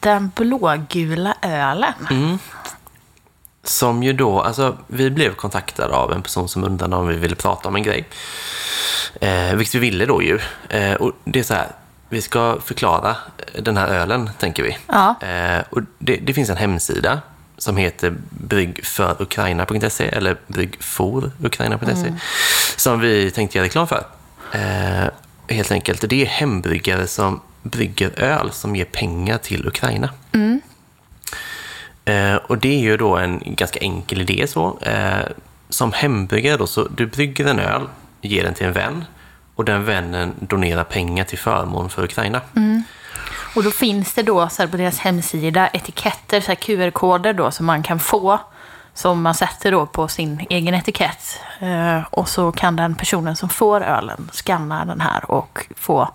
[0.00, 1.94] den blågula ölen.
[2.10, 2.38] Mm.
[3.64, 7.34] Som ju då, alltså vi blev kontaktade av en person som undrade om vi ville
[7.34, 8.08] prata om en grej.
[9.20, 10.38] Eh, vilket vi ville då ju.
[10.68, 11.68] Eh, och det är så här,
[12.10, 13.16] vi ska förklara
[13.58, 14.78] den här ölen, tänker vi.
[14.86, 15.14] Ja.
[15.22, 17.20] Eh, och det, det finns en hemsida
[17.58, 22.14] som heter bryggforukraina.se eller bryggforukraina.se
[22.76, 24.04] som vi tänkte göra reklam för.
[24.52, 25.10] Eh,
[25.48, 26.08] helt enkelt.
[26.08, 30.10] Det är hembryggare som brygger öl som ger pengar till Ukraina.
[32.04, 34.78] Eh, och det är ju då en ganska enkel idé så.
[34.82, 35.26] Eh,
[35.68, 37.82] som hembryggare då, så du brygger en öl,
[38.20, 39.04] ger den till en vän
[39.60, 42.40] och den vännen donerar pengar till förmån för Ukraina.
[43.56, 47.66] Och då finns det då så här på deras hemsida etiketter, så QR-koder då som
[47.66, 48.38] man kan få.
[48.94, 51.40] Som man sätter då på sin egen etikett.
[51.58, 56.08] Eh, och så kan den personen som får ölen scanna den här och få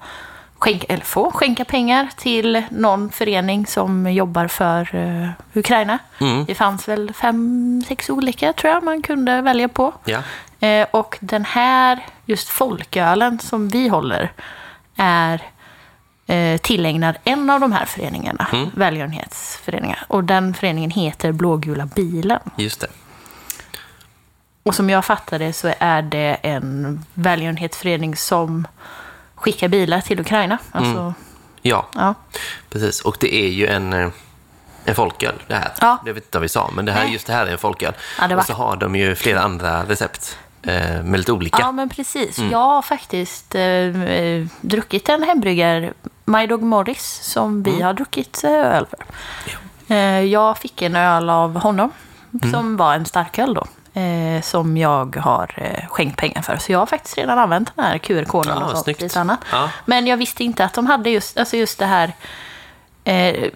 [0.59, 5.99] skänka, eller få skänka pengar till någon förening som jobbar för eh, Ukraina.
[6.47, 9.93] Det fanns väl fem, sex olika tror jag man kunde välja på.
[10.05, 10.19] Ja.
[10.59, 14.31] Eh, och den här, just folkölen som vi håller,
[14.95, 15.41] är
[16.27, 20.03] eh, tillägnad en av de här föreningarna, välgörenhetsföreningar.
[20.07, 22.39] Och den föreningen heter Blågula bilen.
[22.55, 22.87] Just det.
[24.63, 28.67] Och som jag fattar det så är det en välgörenhetsförening som
[29.35, 30.57] skickar bilar till Ukraina.
[30.71, 31.13] Alltså,
[31.61, 32.13] Ja, ja.
[32.69, 33.01] precis.
[33.01, 34.09] Och det är ju en, eh,
[34.85, 35.71] en folköl det här.
[35.81, 35.97] Ja.
[36.05, 37.13] Det vet inte vad vi sa, men det här, Nej.
[37.13, 37.93] just det här är en folköl.
[38.21, 40.37] Ja, var- Och så har de ju flera andra recept
[41.03, 41.57] med lite olika.
[41.61, 42.37] ja, men precis.
[42.37, 45.93] Jag har faktiskt eh, eh, druckit en hembryggar,
[46.25, 48.99] My Dog Morris, som vi har druckit eh, öl för.
[49.95, 51.91] Eh, jag fick en öl av honom,
[52.51, 53.65] som var en starköl då.
[54.01, 56.57] Eh, som jag har eh, skänkt pengar för.
[56.57, 59.41] Så jag har faktiskt redan använt den här QR-koden Ja, och sånt.
[59.51, 59.69] Ja.
[59.85, 62.13] Men jag visste inte att de hade just, alltså just det här
[63.03, 63.49] eh,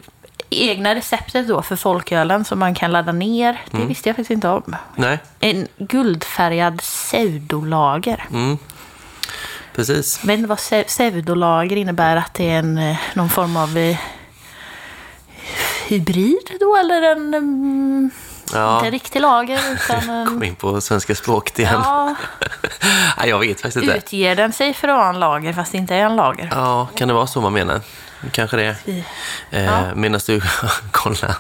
[0.50, 3.62] egna receptet då för folkölen som man kan ladda ner.
[3.72, 4.76] Det visste jag faktiskt inte om.
[4.96, 8.26] Nej, En guldfärgad pseudolager.
[9.76, 10.20] precis.
[10.22, 12.16] Jag vet inte vad pse- pseudolager innebär.
[12.16, 13.98] Att det är en, eh, någon form av eh,
[15.88, 16.76] hybrid då?
[16.78, 18.12] Eller en...
[18.54, 18.78] Ja.
[18.78, 20.26] Inte riktig lager utan en...
[20.28, 21.82] Kom in på svenska språket igen.
[21.84, 22.16] Ja,
[23.26, 23.98] jag vet faktiskt inte.
[23.98, 26.50] utger den sig för att vara en lager fast det inte är en lager?
[26.52, 27.82] Ja, kan det vara så man menar?
[28.32, 28.76] Kanske det.
[29.52, 29.96] Eh, Ja.
[29.96, 30.42] Medan du
[30.92, 31.38] kollar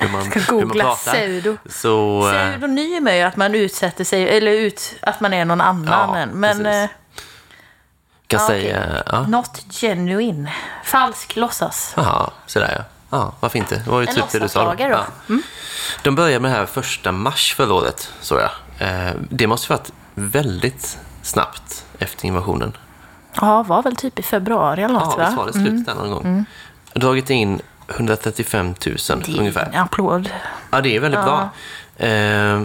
[0.00, 1.12] hur man, Ska hur man googla pratar.
[1.12, 1.56] pseudo.
[1.70, 5.60] Så, eh, Pseudonym är ju att man utsätter sig, eller ut, att man är någon
[5.60, 6.08] annan.
[6.08, 6.28] Ja, än.
[6.28, 6.88] men eh,
[8.26, 8.82] kan ja, säga...
[8.88, 9.02] okej.
[9.12, 9.20] Ja.
[9.26, 10.50] not genuine.
[10.84, 11.92] Falsk låtsas.
[11.96, 12.84] Jaha, sådär ja.
[13.10, 13.74] Ja, varför inte?
[13.84, 14.74] Det var ju En typ det du sa.
[14.74, 14.84] då.
[15.28, 15.42] Mm.
[16.02, 18.50] De började med det här första mars förra året, såg jag.
[18.88, 22.76] Eh, det måste ju varit väldigt snabbt efter invasionen.
[23.34, 25.34] Ja, var väl typ i februari eller något Ja, va?
[25.36, 26.44] var det slutet där någon gång.
[26.94, 29.70] Dragit in 135 000 Det är ungefär.
[29.72, 30.30] en applåd.
[30.70, 31.48] Ja, det är väldigt bra.
[31.96, 32.62] Eh,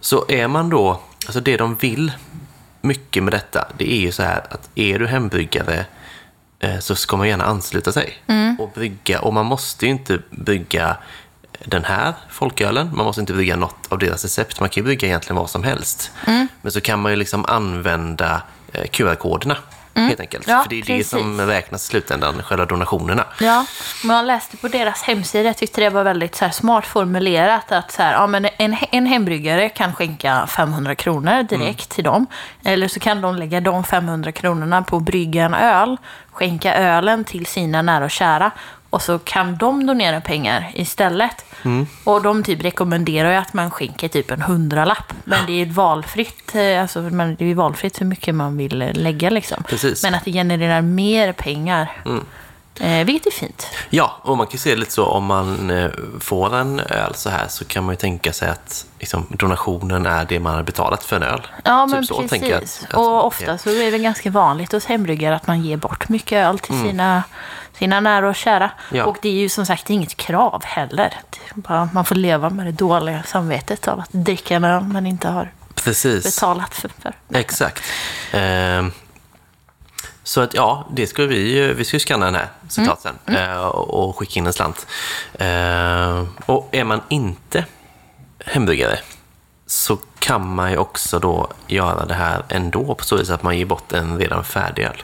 [0.00, 2.12] så är man då, alltså det de vill
[2.80, 5.84] mycket med detta, det är ju så här att är du hembryggare
[6.80, 8.14] så ska man gärna ansluta sig
[8.58, 9.20] och brygga.
[9.20, 10.96] Och man måste ju inte brygga
[11.64, 14.60] den här folkölen, man måste inte brygga något av deras recept.
[14.60, 16.10] Man kan ju brygga egentligen vad som helst.
[16.62, 18.84] Men så kan man ju liksom använda eh,
[19.94, 20.48] QR-koderna helt enkelt.
[20.48, 21.10] Ja, För det är precis.
[21.10, 23.24] det som räknas i slutändan, själva donationerna.
[23.40, 23.66] Ja,
[24.04, 27.72] men jag läste på deras hemsida, jag tyckte det var väldigt så här, smart formulerat.
[27.72, 32.26] Att så här, ja, men en, en hembryggare kan skänka 500 kronor direkt till dem.
[32.64, 35.96] Eller så kan de lägga de 500 kronorna på att brygga en öl,
[36.32, 38.50] skänka ölen till sina nära och kära.
[38.94, 41.44] Och så kan de donera pengar istället.
[42.04, 45.12] Och de typ rekommenderar ju att man skänker typ en hundralapp.
[45.24, 48.92] Men det är valfritt, eh, alltså, men det är valfritt hur mycket man vill eh,
[48.92, 49.62] lägga liksom.
[49.68, 50.02] Precis.
[50.02, 51.88] Men att det genererar mer pengar.
[52.80, 53.66] Eh, vilket är fint.
[53.90, 57.14] Ja, och man kan ju se det lite så om man eh, får en öl
[57.14, 60.62] så här så kan man ju tänka sig att liksom, donationen är det man har
[60.62, 61.40] betalat för en öl.
[61.64, 62.42] Ja, Typ men så precis.
[62.42, 66.08] jag att- och ofta så är det ganska vanligt hos hembryggare att man ger bort
[66.08, 67.22] mycket öl till sina,
[67.78, 68.64] sina nära och kära.
[68.90, 68.98] Mm.
[68.98, 69.04] Ja.
[69.04, 71.14] Och det är ju som sagt inget krav heller.
[71.54, 75.52] Bara, man får leva med det dåliga samvetet av att dricka öl man inte har
[75.74, 76.90] Precis, betalat för.
[77.02, 77.14] för.
[77.34, 77.82] exakt.
[78.32, 78.92] Ehm,
[80.22, 83.36] så att ja, det ska vi ju, vi ska ju scanna den här såklart sen
[83.36, 84.86] eh, och skicka in en slant.
[85.38, 87.64] Ehm, och är man inte
[88.46, 88.98] hembryggare
[89.66, 93.58] så kan man ju också då göra det här ändå på så vis att man
[93.58, 95.02] ger bort en redan färdig öl.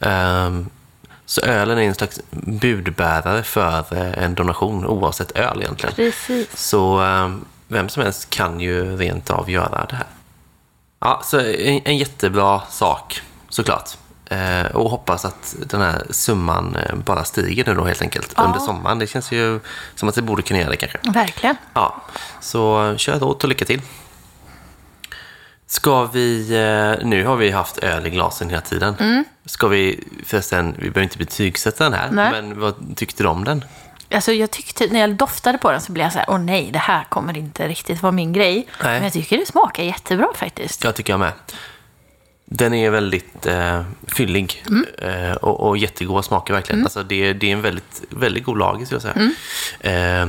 [0.00, 0.70] Ehm,
[1.26, 5.94] så ölen är en slags budbärare för eh, en donation oavsett öl egentligen.
[5.94, 6.56] Precis.
[6.56, 10.06] Så ehm, vem som helst kan ju rent av göra det här.
[11.00, 13.90] Ja, så en, en jättebra sak såklart.
[14.30, 18.58] Eh, och hoppas att den här summan eh, bara stiger nu då helt enkelt under
[18.58, 18.98] sommaren.
[18.98, 19.60] Det känns ju
[19.94, 20.98] som att det borde kunna göra det kanske.
[21.02, 21.56] Verkligen.
[21.74, 22.02] Ja,
[22.40, 23.82] så kör åt och lycka till.
[25.66, 29.24] Ska vi, eh, nu har vi haft öl i glasen hela tiden.
[29.44, 32.30] Ska vi, förresten, vi behöver inte betygsätta den här, Nej.
[32.30, 33.64] men vad tyckte du om den?
[34.10, 36.70] Alltså jag tyckte, när jag doftade på den så blev jag så här, åh nej,
[36.72, 38.66] det här kommer inte riktigt vara min grej.
[38.82, 38.94] Nej.
[38.94, 40.84] Men jag tycker det smakar jättebra faktiskt.
[40.84, 41.32] Jag tycker jag med.
[42.44, 44.64] Den är väldigt eh, fyllig
[44.98, 46.82] eh, och, och jättegod smaker verkligen.
[46.84, 49.30] Alltså det, det är en väldigt, väldigt god lager skulle jag
[49.82, 50.22] säga.
[50.22, 50.28] Eh,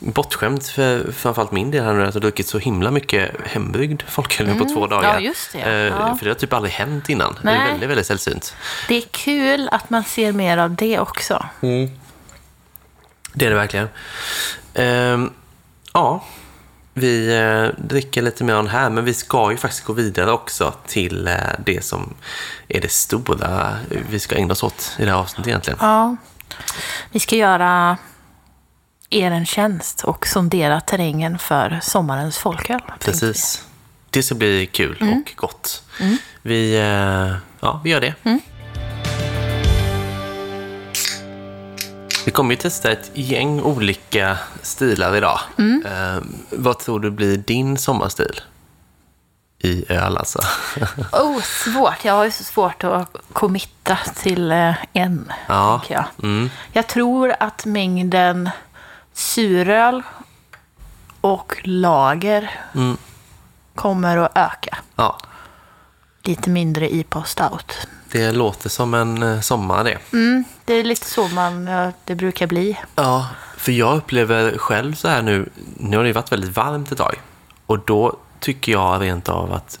[0.00, 4.46] bortskämt för framförallt min del här nu att jag druckit så himla mycket hembryggd folköl
[4.46, 5.14] nu på två dagar.
[5.14, 5.58] Ja, just det.
[5.60, 6.16] Eh, Ja.
[6.18, 7.38] För det har typ aldrig hänt innan.
[7.42, 7.70] Det är Nej.
[7.70, 8.54] väldigt, väldigt sällsynt.
[8.88, 11.46] Det är kul att man ser mer av det också.
[13.32, 13.88] Det är det verkligen.
[14.74, 15.30] Ehm,
[15.92, 16.24] ja,
[16.94, 20.32] vi eh, dricker lite mer av den här, men vi ska ju faktiskt gå vidare
[20.32, 22.14] också till eh, det som
[22.68, 23.76] är det stora
[24.10, 25.78] vi ska ägna oss åt i det här avsnittet egentligen.
[25.82, 26.16] Ja.
[27.10, 27.96] Vi ska göra
[29.14, 32.80] er en tjänst och sondera terrängen för sommarens folköl.
[33.00, 33.64] Precis.
[34.10, 35.82] Det ska bli kul och gott.
[36.42, 38.14] Vi, eh, ja, vi gör det.
[42.24, 45.40] Vi kommer ju testa ett gäng olika stilar idag.
[45.84, 48.40] Eh, vad tror du blir din sommarstil?
[49.58, 50.38] I öl alltså.
[51.12, 52.04] Oh, svårt.
[52.04, 55.78] Jag har ju så svårt att committa till eh, en, Ja.
[55.78, 56.04] tänker jag.
[56.22, 56.50] Mm.
[56.72, 58.50] Jag tror att mängden
[59.14, 60.02] suröl
[61.20, 62.96] och lager Mm.
[63.74, 64.78] kommer att öka.
[64.96, 65.18] Ja,
[66.22, 67.86] Lite mindre IPA och stout.
[68.12, 69.98] det låter som en eh, sommar det.
[70.12, 71.64] Mm, det är lite så man,
[72.04, 72.78] det brukar bli.
[72.94, 76.98] Ja, för jag upplever själv så här nu, nu har det varit väldigt varmt ett
[76.98, 77.14] tag.
[77.66, 79.78] Och då tycker jag rent av att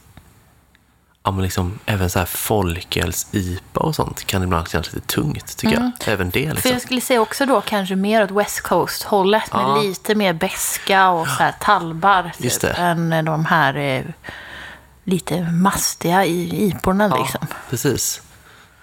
[1.24, 5.74] ja, men liksom, även så här folköls-IPA och sånt kan ibland kännas lite tungt, tycker
[5.74, 5.90] jag.
[6.06, 6.70] Även det För liksom.
[6.72, 9.82] jag skulle säga också då kanske mer åt West Coast-hållet med Ja.
[9.82, 12.82] lite mer beska och så här talbar Just typ, det.
[12.82, 14.02] än de här eh,
[15.04, 17.46] lite mastiga i iporna liksom.
[17.70, 18.22] Precis.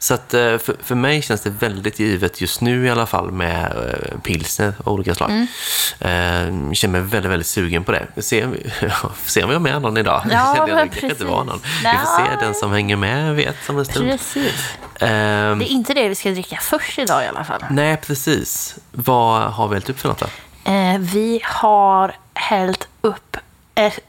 [0.04, 3.32] Så att eh, för, för mig känns det väldigt givet just nu i alla fall
[3.32, 5.30] med eh, pilsner av olika slag.
[5.32, 5.48] Mm.
[6.00, 8.08] Eh, känner mig väldigt, väldigt sugen på det.
[8.22, 8.48] Se,
[9.26, 10.22] se om vi har med någon idag.
[10.32, 10.92] Ja, jag, precis.
[11.02, 11.60] kanske inte var någon.
[11.64, 14.10] Vi får se, den som hänger med vet om en stund.
[14.10, 14.74] Precis.
[15.00, 17.66] Ehm, Det är inte det vi ska dricka först idag i alla fall.
[17.70, 18.76] Nej, precis.
[18.92, 20.72] Vad har vi hällt upp för något då?
[20.72, 23.38] Eh, vi har hällt upp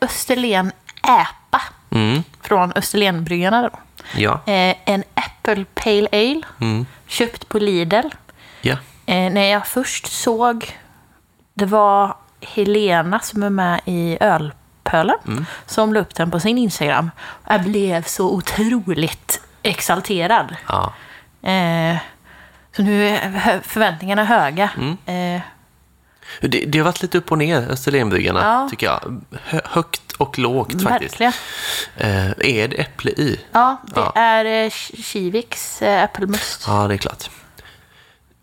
[0.01, 2.23] Österlen Äpa Mm.
[2.43, 3.63] från Österlenbryggarna.
[3.63, 3.71] Då.
[4.17, 4.33] Ja.
[4.47, 5.05] Eh, en
[5.43, 6.87] Apple Pale Ale, Mm.
[7.07, 8.07] köpt på Lidl.
[8.61, 8.77] Ja.
[9.07, 10.79] Eh, när jag först såg,
[11.55, 15.47] det var Helena som är med i Ölpölen, Mm.
[15.67, 17.11] som la upp den på sin Instagram.
[17.49, 20.57] Jag blev så otroligt exalterad.
[20.69, 20.93] ja.
[21.51, 21.97] Eh,
[22.77, 24.71] så nu är förväntningarna höga.
[24.77, 24.97] Mm.
[25.37, 25.43] Eh,
[26.41, 28.69] Det, det har varit lite upp och ner, Österlenbryggarna, Ja.
[28.71, 29.21] tycker jag.
[29.45, 31.21] Hö, högt och lågt faktiskt.
[31.21, 31.33] verkligen.
[31.97, 32.27] Eh,
[32.63, 33.41] är det äpple i?
[33.53, 34.13] Ja, det Ja.
[34.15, 34.71] är eh,
[35.03, 36.65] Kiviks eh, äppelmust.
[36.67, 37.31] Ja, det är klart.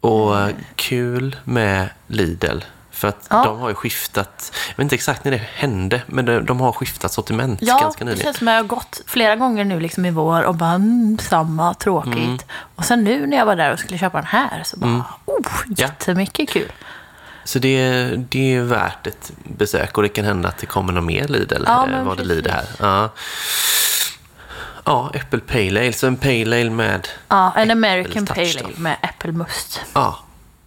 [0.01, 2.59] Och eh, kul med Lidl.
[2.91, 3.43] För att Ja.
[3.43, 6.71] de har ju skiftat, jag vet inte exakt när det hände, men de, de har
[6.71, 8.23] skiftat sortiment Ja, ganska det nyligen.
[8.25, 11.17] känns som att jag har gått flera gånger nu liksom i vår och bara mm,
[11.21, 12.13] samma, tråkigt.
[12.15, 12.37] Mm.
[12.75, 15.47] Och sen nu när jag var där och skulle köpa den här så bara, oh,
[15.77, 16.71] jättemycket kul.
[17.49, 21.03] Så det, det är värt ett besök och det kan hända att det kommer något
[21.03, 22.27] mer Lidl Ja, vad det precis.
[22.27, 22.65] lider här.
[22.79, 23.09] Ja.
[24.85, 27.07] ja, Apple Pale Ale, så en Pale Ale med...
[27.27, 28.59] Ja, en American Pale.
[28.63, 29.81] Ale med äppelmust.
[29.93, 30.19] Ja,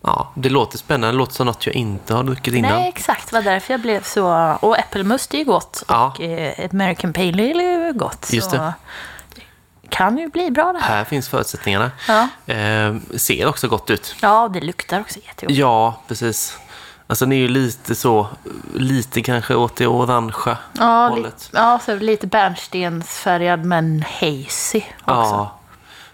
[0.03, 1.13] ja, det låter spännande.
[1.13, 2.71] Det låter som något jag inte har druckit innan.
[2.73, 3.31] Nej, exakt.
[3.31, 4.57] Det var därför jag blev så...
[4.61, 5.85] Och äppelmust är ju gott.
[5.89, 6.07] Ja.
[6.07, 8.29] Och eh, American Pale Ale är ju gott.
[8.33, 8.75] Just så det.
[9.35, 9.43] det
[9.89, 10.97] kan ju bli bra det här.
[10.97, 11.91] Här finns förutsättningarna.
[12.09, 12.29] Ja.
[12.55, 14.15] Eh, ser också gott ut.
[14.21, 15.57] Ja, det luktar också jättegott.
[15.57, 16.59] Ja, precis.
[17.13, 18.27] Alltså den är ju lite så,
[18.75, 21.25] lite kanske åt det orangea Ja, hållet.
[21.25, 24.91] lite, ja så lite bärnstensfärgad men hazy också.
[25.07, 25.59] Ja,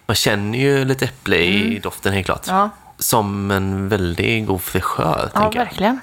[0.07, 2.47] man känner ju lite äpple i doften helt klart.
[2.47, 5.65] Ja, Som en väldigt god fräschör, ja tänker jag.
[5.67, 6.01] verkligen.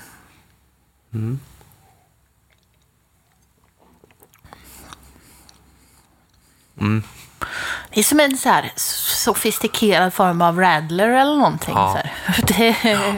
[7.89, 11.73] Det är som en så sofistikerad form av radler eller någonting.
[11.75, 11.97] Ja.
[12.35, 12.41] Så.
[12.53, 13.13] Det, Ja,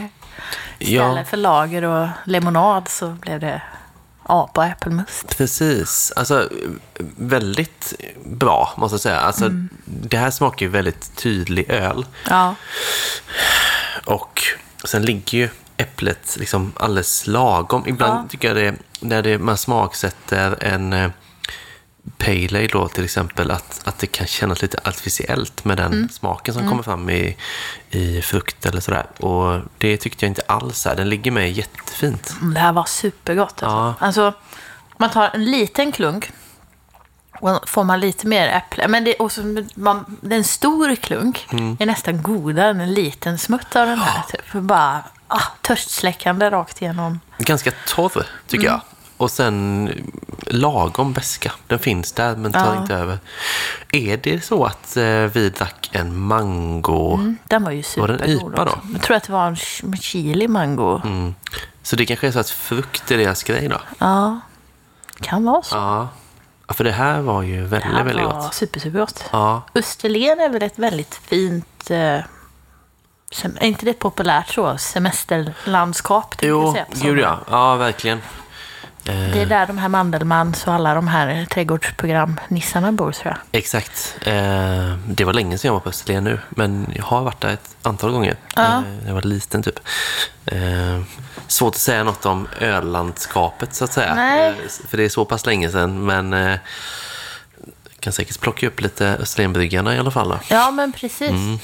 [0.78, 3.62] Istället för lager och lemonad så blev det
[4.22, 5.36] apa och äppelmust.
[5.38, 6.12] precis.
[6.16, 6.48] Alltså,
[7.16, 9.20] väldigt bra, måste jag säga.
[9.20, 9.68] Alltså, Mm.
[9.84, 12.06] Det här smakar ju väldigt tydlig öl.
[12.28, 12.54] Ja,
[14.04, 14.42] Och
[14.84, 17.84] sen ligger ju äpplet liksom alldeles lagom.
[17.86, 18.28] Ibland Ja.
[18.30, 21.10] tycker jag det, när det, man smaksätter en eh,
[22.18, 26.08] Pale Ale då till exempel, att, att det kan kännas lite artificiellt med den Mm.
[26.08, 27.36] smaken som kommer fram i,
[27.90, 29.06] i frukt eller sådär.
[29.20, 30.96] Och det tyckte jag inte alls här.
[30.96, 32.34] Den ligger med jättefint.
[32.40, 33.62] Mm, Det här var supergott.
[33.62, 33.66] Alltså.
[33.66, 33.94] Ja.
[34.06, 34.32] alltså,
[34.96, 36.30] man tar en liten klunk
[37.40, 38.88] och får man lite mer äpple.
[38.88, 41.76] Men det, och så, man, det är en stor klunk Mm.
[41.80, 44.22] är nästan godare än en liten smutt av den här.
[44.22, 44.44] Typ.
[44.48, 47.20] För Bara ah, törstsläckande rakt igenom.
[47.38, 48.72] Ganska torr, tycker Mm.
[48.72, 48.80] jag.
[49.18, 49.90] Och sen
[50.46, 51.52] lagom beska.
[51.66, 52.80] Den finns där, men tar Ja.
[52.80, 53.18] inte över.
[53.92, 57.14] Är det så att eh, vi drack en mango...
[57.14, 58.78] Mm, den var ju Var det en supergod IPA då?
[58.92, 61.00] Jag tror att det var en ch- chili mango.
[61.04, 61.34] Mm.
[61.82, 63.80] Så det kanske är så att frukt är deras grej då?
[63.98, 64.40] Ja,
[65.20, 65.76] kan vara så.
[65.76, 66.08] Ja.
[66.68, 68.54] ja för det här var ju väldigt, här väldigt var gott.
[68.54, 69.24] super, supergott.
[69.32, 71.90] Ja, Österlen är väl ett väldigt fint...
[71.90, 72.20] Eh,
[73.44, 74.78] är inte det ett populärt så?
[74.78, 76.34] Semesterlandskap?
[76.40, 77.38] jo, gud ja.
[77.50, 78.20] Ja, verkligen.
[79.08, 83.36] Eh, Det är där de här Mandelmans och alla de här trädgårdsprogram-nissarna bor tror jag.
[83.60, 84.16] Exakt.
[84.26, 87.48] Eh, det var länge sedan jag var på Österlen nu, men jag har varit där
[87.52, 88.36] ett antal gånger.
[88.56, 88.78] Ja.
[88.78, 89.80] Eh, jag var liten typ.
[91.46, 94.14] Svårt att säga något om öllandskapet så att säga.
[94.14, 94.54] Nej.
[94.88, 96.58] För det är så pass länge sedan, men eh,
[98.00, 100.28] kan säkert plocka upp lite Österlenbryggarna i alla fall.
[100.28, 100.38] Då.
[100.48, 101.30] Ja, men precis.
[101.30, 101.58] Mm.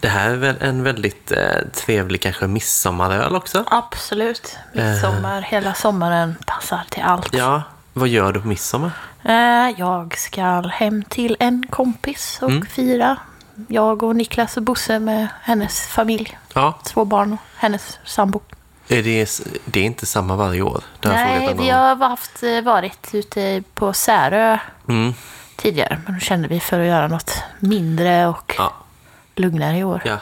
[0.00, 1.38] Det här är väl en väldigt eh,
[1.74, 3.64] trevlig kanske midsommaröl också.
[3.66, 4.56] Absolut.
[4.72, 7.34] Midsommar, hela sommaren passar till allt.
[7.34, 7.40] Eh.
[7.40, 7.62] Ja,
[7.92, 8.90] vad gör du på midsommar?
[9.24, 12.66] Eh, jag ska hem till en kompis och Mm.
[12.66, 13.16] fira.
[13.68, 16.38] Jag och Niklas och Bosse med hennes familj.
[16.54, 18.40] Ja, Två barn och hennes sambo.
[18.88, 20.82] är det, det är inte samma varje år?
[21.02, 25.14] Nej, vi har haft, eh, varit ute på Särö Mm,
[25.56, 26.00] tidigare.
[26.04, 28.72] Men då kände vi för att göra något mindre och ja,
[29.38, 30.02] lugnare i år.
[30.04, 30.18] ja.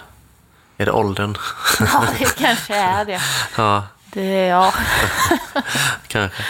[0.79, 1.37] Är det åldern?
[1.81, 3.21] Ja, det kanske är det.
[3.57, 4.73] ja, det ja.
[6.07, 6.43] kanske.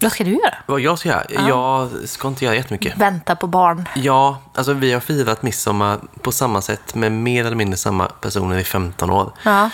[0.00, 0.54] Vad ska du göra?
[0.66, 1.24] Vad jag ska göra?
[1.48, 2.96] Jag ska inte göra jättemycket.
[2.96, 3.88] Vänta på barn.
[3.94, 8.58] Ja, alltså vi har firat midsommar på samma sätt med mer eller mindre samma personer
[8.58, 9.32] i 15 år.
[9.42, 9.70] Ja.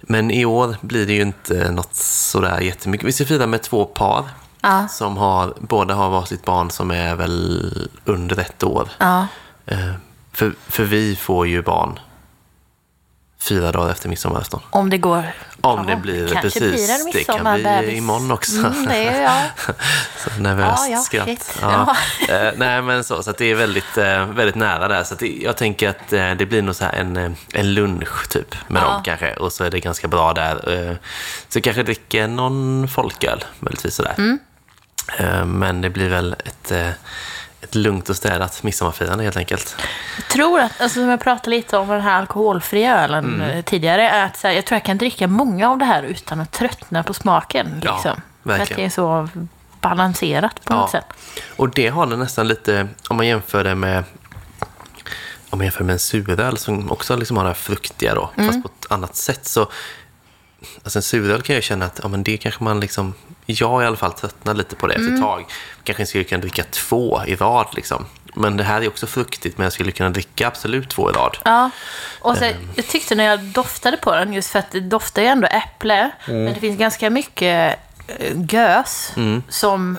[0.00, 3.06] Men i år blir det ju inte något sådär jättemycket.
[3.06, 4.24] Vi ska fira med två par
[4.60, 4.88] Ja.
[4.88, 8.88] som har, båda har varsitt barn som är väl under ett år.
[8.98, 9.26] Ja.
[10.38, 11.98] För, för vi får ju barn
[13.40, 14.60] fyra dagar efter midsommarafton.
[14.70, 15.32] Om det går.
[15.60, 16.86] Om Ja, det blir, kanske precis.
[16.86, 18.58] blir en det kan bli imorgon också.
[18.58, 19.74] Mm, det är jag.
[20.34, 21.58] så nervöst Ja, ja, skratt.
[21.60, 21.96] Ja.
[22.28, 25.04] Eh, nej, men så, så det är väldigt, eh, väldigt nära där.
[25.04, 28.54] Så det, jag tänker att eh, det blir nog så här en, en lunch typ
[28.68, 28.86] med Ja.
[28.92, 29.34] dem kanske.
[29.34, 30.98] Och så är det ganska bra där.
[31.48, 34.14] Så kanske dricker någon folköl, möjligtvis sådär.
[34.18, 34.38] Mm.
[35.58, 36.72] Men det blir väl ett,
[37.68, 39.76] ett lugnt och städat midsommarfirande helt enkelt.
[40.16, 43.40] Jag tror att, alltså som jag pratade lite om den här alkoholfria ölen Mm.
[43.50, 46.02] eh, tidigare, är att så här, jag tror jag kan dricka många av det här
[46.02, 47.80] utan att tröttna på smaken.
[47.84, 48.20] Ja, Liksom.
[48.42, 48.80] För att verkligen.
[48.80, 49.28] det är så
[49.80, 51.04] balanserat på något sätt.
[51.56, 54.04] Och det har den nästan lite, om man jämför det med
[55.50, 58.46] om man jämför med en suröl som också liksom har det här fruktiga då, Mm.
[58.52, 59.46] fast på ett annat sätt.
[59.46, 59.68] Så,
[60.82, 63.14] alltså en suröl kan jag känna att ja, men det kanske man liksom,
[63.46, 65.14] jag i alla fall tröttnar lite på det efter Mm.
[65.14, 65.44] ett tag.
[65.84, 68.06] Kanske inte skulle kunna dricka två i rad liksom.
[68.34, 71.38] Men det här är också fruktigt, men jag skulle kunna dricka absolut två i rad.
[71.44, 71.70] Ja,
[72.20, 72.54] och så, Ehm.
[72.74, 76.10] jag tyckte när jag doftade på den, just för att det doftar ju ändå äpple,
[76.28, 76.44] Mm.
[76.44, 77.78] men det finns ganska mycket
[78.18, 79.12] eh, gös
[79.48, 79.98] som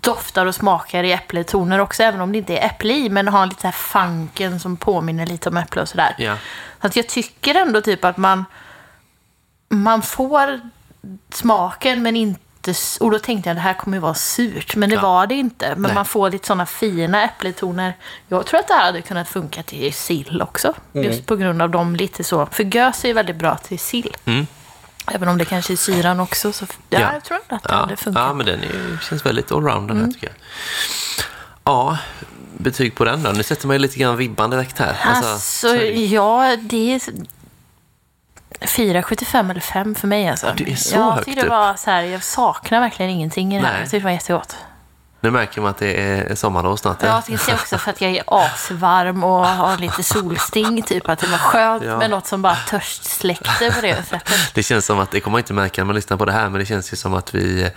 [0.00, 3.46] doftar och smakar i äppletoner också, även om det inte är äpple i, men har
[3.46, 6.14] lite så här funken som påminner lite om äpple och sådär.
[6.18, 6.36] Ja.
[6.80, 8.44] Så att jag tycker ändå typ att man,
[9.76, 10.60] man får
[11.32, 12.38] smaken men inte...
[13.00, 15.02] Och då tänkte jag att det här kommer ju vara surt, men det Ja.
[15.02, 15.68] var det inte.
[15.68, 15.94] Men Nej.
[15.94, 17.96] man får lite sådana fina äppletoner.
[18.28, 20.74] Jag tror att det här hade kunnat funka till sill också.
[20.92, 22.46] Just på grund av de lite så...
[22.46, 24.16] För gös är ju väldigt bra till sill.
[24.24, 24.46] Mm.
[25.06, 26.52] Även om det kanske är syran också.
[26.52, 27.12] Så, ja, Ja.
[27.12, 28.20] jag tror ändå att det Ja, hade funkat.
[28.22, 28.28] Mm.
[28.28, 30.36] ja men den är, känns väldigt allround den här tycker jag.
[31.64, 31.98] Ja,
[32.58, 33.30] betyg på den då?
[33.30, 34.96] Nu sätter man ju lite grann ribban direkt här.
[35.04, 36.06] Alltså, så är det ju.
[36.06, 37.00] ja, det är
[38.62, 40.52] 4,75 eller 5 för mig alltså.
[40.56, 41.50] det är så jag högt tyckte det upp.
[41.50, 43.72] var så här, jag saknar verkligen ingenting i det här.
[43.72, 43.80] Nej.
[43.80, 44.56] Jag tyckte det var jättegott.
[45.24, 46.96] Nu märker man att det är sommarlov snart.
[47.02, 51.18] Ja, jag tänkte också för att jag är asvarm och har lite solsting, typ att
[51.18, 51.98] det var skönt Ja.
[51.98, 54.34] med något som bara törstsläckte på det sättet.
[54.54, 56.48] Det känns som att, det kommer man inte märka när man lyssnar på det här,
[56.48, 57.70] men det känns ju som att vi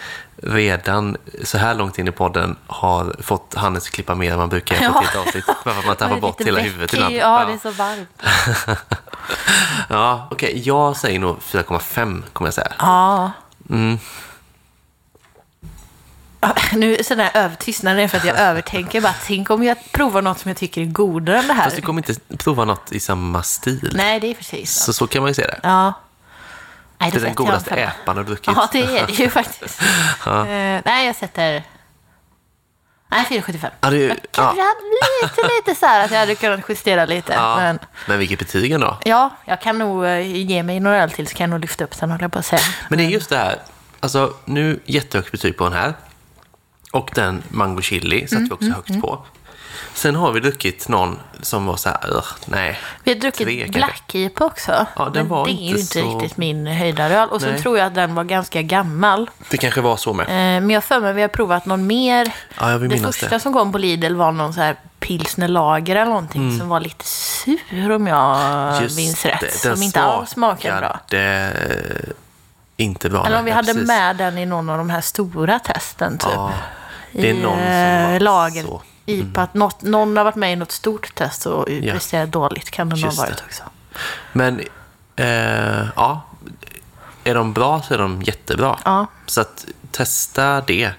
[0.44, 4.76] redan så här långt in i podden har fått Hannes klippa mer än man brukar
[4.82, 4.90] Ja.
[4.94, 5.46] på ett helt avsnitt.
[5.46, 6.72] Bara för att man tappar bort hela väckig.
[6.72, 7.16] huvudet ibland.
[7.16, 8.10] Ja, det är så varmt.
[9.90, 10.62] ja okej.
[10.66, 12.72] Jag säger nog 4,5 kommer jag säga.
[12.80, 13.32] Ja.
[13.70, 14.00] Mm.
[16.48, 19.02] Ja, Nu är sån här övertystnad är för att jag övertänker.
[19.02, 21.64] Bara, tänk om jag provar något som jag tycker är godare än det här.
[21.64, 23.92] Fast du kommer inte prova något i samma stil.
[23.96, 25.60] Nej, det är precis Så, så kan man ju se det.
[25.64, 25.94] Ja.
[26.98, 28.54] Nej, Det är den jag godaste äpan du druckit.
[28.56, 29.82] Ja, det är det ju faktiskt.
[30.28, 31.64] Eh, nej, jag sätter...
[33.08, 33.70] Nej, 4,75.
[33.82, 34.74] Ja, det, Kanske ja,
[35.22, 37.34] lite, lite så här att jag hade kunnat justera lite.
[37.34, 37.56] ja.
[37.56, 38.98] Men Men vilket betyg ändå.
[39.06, 41.84] ja, jag kan nog eh, ge mig några öl till så kan jag nog lyfta
[41.84, 42.62] upp den, håller jag på att säga.
[42.90, 43.60] Men det är just det här,
[44.00, 45.94] alltså nu jättehögt betyg på den här.
[46.96, 49.26] Och den mango chili satte vi också Mm, högt på.
[49.94, 52.80] Sen har vi druckit någon som var så här, "Ugh, nej.
[53.04, 53.68] Vi har druckit Tre.
[53.68, 54.86] Black IPA också.
[54.96, 57.30] Ja, den men det är ju inte så- riktigt min höjdaröl.
[57.30, 57.62] Och så Nej.
[57.62, 59.30] tror jag att den var ganska gammal.
[59.50, 60.26] Det kanske var så med.
[60.26, 62.32] Eh, Men jag för mig vi har provat någon mer.
[62.60, 63.40] Ja, jag vill det första det.
[63.40, 67.06] som kom på Lidl var någon så här pilsner lager eller någonting som var lite
[67.06, 68.84] sur om jag Mm.
[68.84, 69.40] Just minns rätt.
[69.40, 71.00] det, den som inte alls smakade bra.
[72.78, 73.26] inte bra.
[73.26, 73.88] Eller om vi hade precis.
[73.88, 76.30] med den i någon av de här stora testen typ.
[76.34, 76.52] Ja,
[77.16, 77.42] I eh,
[78.12, 78.64] var lager.
[78.64, 78.82] så.
[79.08, 79.22] Mm.
[79.22, 81.94] IPA, att något, någon har varit med i något stort test och Ja.
[81.94, 82.72] presterat dåligt.
[82.72, 83.64] Kan det nog ha varit också.
[84.34, 84.60] Men,
[85.16, 86.22] eh, ja.
[87.24, 88.80] Är de bra så är de jättebra.
[88.86, 89.08] Ja.
[89.26, 90.90] Så att testa det.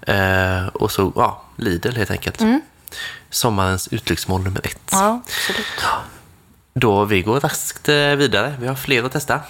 [0.00, 2.40] Eh, och så, ja, Lidl helt enkelt.
[3.30, 4.92] Sommarens utflyktsmål nummer ett.
[4.92, 5.04] Mm.
[5.04, 5.66] Ja, absolut.
[6.74, 8.54] Då vi går raskt eh, vidare.
[8.60, 9.40] Vi har fler att testa.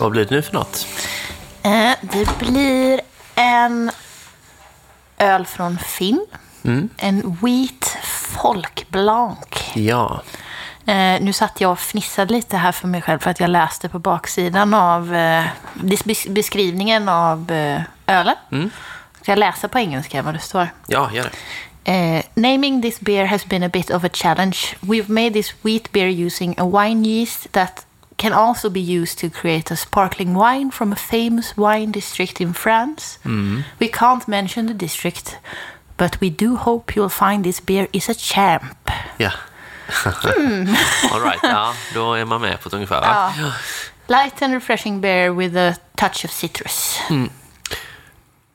[0.00, 0.86] Vad blir det nu för något?
[1.62, 3.00] Eh, Det blir
[3.34, 3.90] en
[5.18, 6.26] öl från Finn.
[6.64, 6.88] Mm.
[6.96, 7.96] En Wheat
[8.42, 9.38] Folk Blanc.
[9.74, 10.22] Ja,
[10.86, 13.88] Eh, nu satt jag och fnissade lite här för mig själv för att jag läste
[13.88, 15.44] på baksidan av eh,
[15.74, 18.34] bes- beskrivningen av eh, ölen.
[18.52, 18.70] Mm.
[19.22, 20.68] Ska jag läsa på engelska vad det står?
[20.86, 22.16] ja gör det.
[22.16, 24.56] Uh, naming this beer has been a bit of a challenge.
[24.80, 27.86] We've made this wheat beer using a wine yeast that
[28.18, 32.52] can also be used to create a sparkling wine from a famous wine district in
[32.52, 33.18] France.
[33.24, 33.60] Mm-hmm.
[33.78, 35.38] We can't mention the district,
[35.96, 38.90] but we do hope you'll find this beer is a champ.
[39.18, 39.30] Ja.
[39.88, 40.68] Hmm.
[41.12, 43.00] All right, ja, då är man med på ett ungefär.
[43.00, 43.34] Va?
[43.38, 43.52] Ja.
[44.06, 47.00] Light and refreshing beer with a touch of citrus.
[47.10, 47.30] Mm.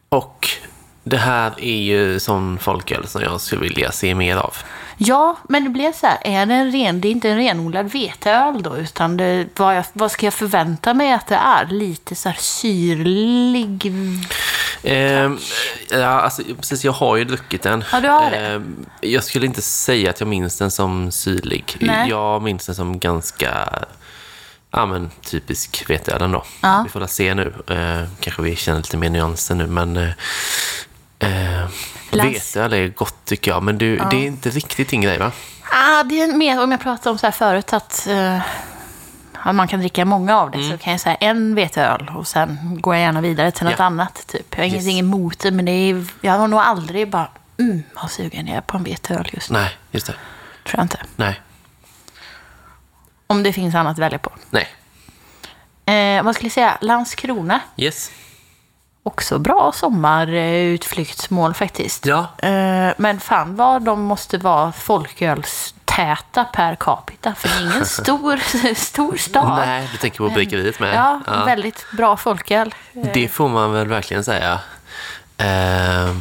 [0.09, 0.49] Och
[1.03, 4.55] det här är ju sån folköl som jag skulle vilja se mer av.
[4.97, 6.17] Ja, men det blev så här.
[6.23, 9.85] Är det en ren, det är inte en renodlad veteöl då, utan det, vad, jag,
[9.93, 11.65] vad ska jag förvänta mig att det är?
[11.65, 13.93] Lite så här syrlig.
[14.83, 15.39] Ehm,
[15.89, 17.83] ja, alltså, precis, jag har ju druckit den.
[17.91, 18.37] Ja, du har det.
[18.37, 21.77] Ehm, jag skulle inte säga att jag minns den som syrlig.
[21.79, 22.09] Nej.
[22.09, 23.69] Jag minns den som ganska
[24.71, 26.43] ja, men, typisk veteöl ändå.
[26.61, 26.81] Ja.
[26.85, 27.53] Vi får väl se nu.
[27.67, 30.13] Ehm, kanske vi känner lite mer nyanser nu, men
[31.23, 31.69] eh,
[32.11, 33.63] Lans- veteöl är gott tycker jag.
[33.63, 35.31] Men du, det är inte riktigt din grej va?
[35.71, 38.39] Ah, det är mer, om jag pratade om så här förut, att eh,
[39.53, 42.95] man kan dricka många av det, så kan jag säga en veteöl och sen går
[42.95, 43.83] jag gärna vidare till något Ja.
[43.85, 44.27] annat.
[44.27, 44.45] Typ.
[44.49, 44.73] Jag har Yes.
[44.73, 47.27] ingenting emot det, men det är, jag har nog aldrig bara,
[47.59, 49.59] mm, vad sugen jag är på en veteöl just nu.
[49.59, 50.13] Nej, just det.
[50.63, 50.99] Tror jag inte.
[51.15, 51.41] Nej.
[53.27, 54.31] Om det finns annat att välja på.
[54.49, 54.67] Nej.
[56.17, 56.77] Eh, vad skulle jag säga?
[56.81, 57.59] Landskrona.
[57.77, 58.11] Yes.
[59.05, 62.05] Också bra sommarutflyktsmål faktiskt.
[62.05, 62.27] Ja.
[62.37, 67.35] Eh, men fan vad de måste vara folkölstäta per capita.
[67.35, 67.85] För det är ingen
[68.65, 69.57] stor, stor stad.
[69.57, 70.95] Nej, du tänker på bryggeriet med.
[70.95, 72.75] Ja, väldigt bra folköl.
[73.13, 74.59] Det får man väl verkligen säga.
[75.37, 76.15] Eh,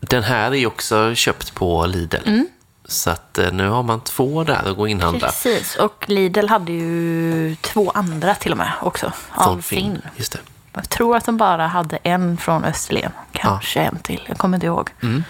[0.00, 2.16] den här är ju också köpt på Lidl.
[2.26, 2.46] Mm.
[2.84, 5.26] Så att eh, nu har man två där att gå och inhandla.
[5.26, 9.12] Precis, och Lidl hade ju två andra till och med också.
[9.30, 10.02] Av Finn.
[10.16, 10.38] Just det.
[10.78, 13.12] Jag tror att de bara hade en från Österlen.
[13.32, 14.22] Kanske en till.
[14.28, 14.90] Jag kommer inte ihåg.
[15.02, 15.24] Mm.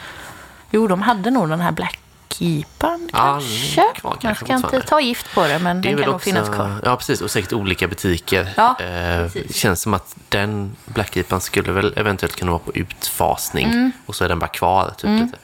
[0.70, 3.82] Jo, de hade nog den här Black Keepern Ja, kanske.
[3.94, 6.24] kvar Man kanske ska inte ta gift på det, men Det den kan nog också,
[6.24, 6.80] finnas kvar.
[6.84, 8.49] ja precis, och säkert olika butiker.
[8.57, 13.66] Ja, eh, känns som att den Black Ipan skulle väl eventuellt kunna vara på utfasning.
[13.66, 13.92] Mm.
[14.07, 14.92] Och så är den bara kvar.
[14.99, 15.38] Typ, lite.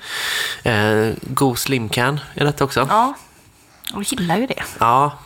[0.70, 2.86] Eh, god slimcan är detta också.
[2.90, 3.14] Ja,
[3.92, 4.62] jag gillar ju det.
[4.78, 5.18] ja,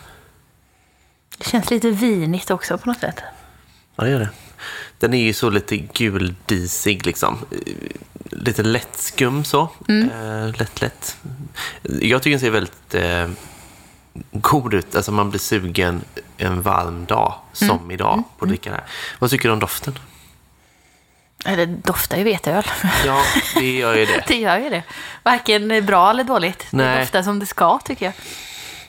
[1.39, 3.23] Det känns lite vinigt också på något sätt.
[3.97, 4.29] Ja, det gör det.
[4.99, 7.39] Den är ju så lite guldisig liksom.
[8.31, 9.61] Lite lätt skum så.
[9.89, 11.17] Eh, lätt, lätt.
[11.83, 13.29] Jag tycker den ser väldigt eh,
[14.33, 14.97] god ut.
[14.97, 16.01] Alltså man blir sugen
[16.37, 18.85] en varm dag, som idag, på att dricka det här.
[19.19, 19.99] Vad tycker du om doften?
[21.45, 22.65] Det doftar ju veteöl.
[23.07, 23.23] Ja,
[23.55, 24.25] det gör ju det.
[24.29, 24.83] det gör ju det.
[25.23, 26.67] Varken bra eller dåligt.
[26.71, 27.01] Det Nej.
[27.01, 28.15] doftar som det ska, tycker jag.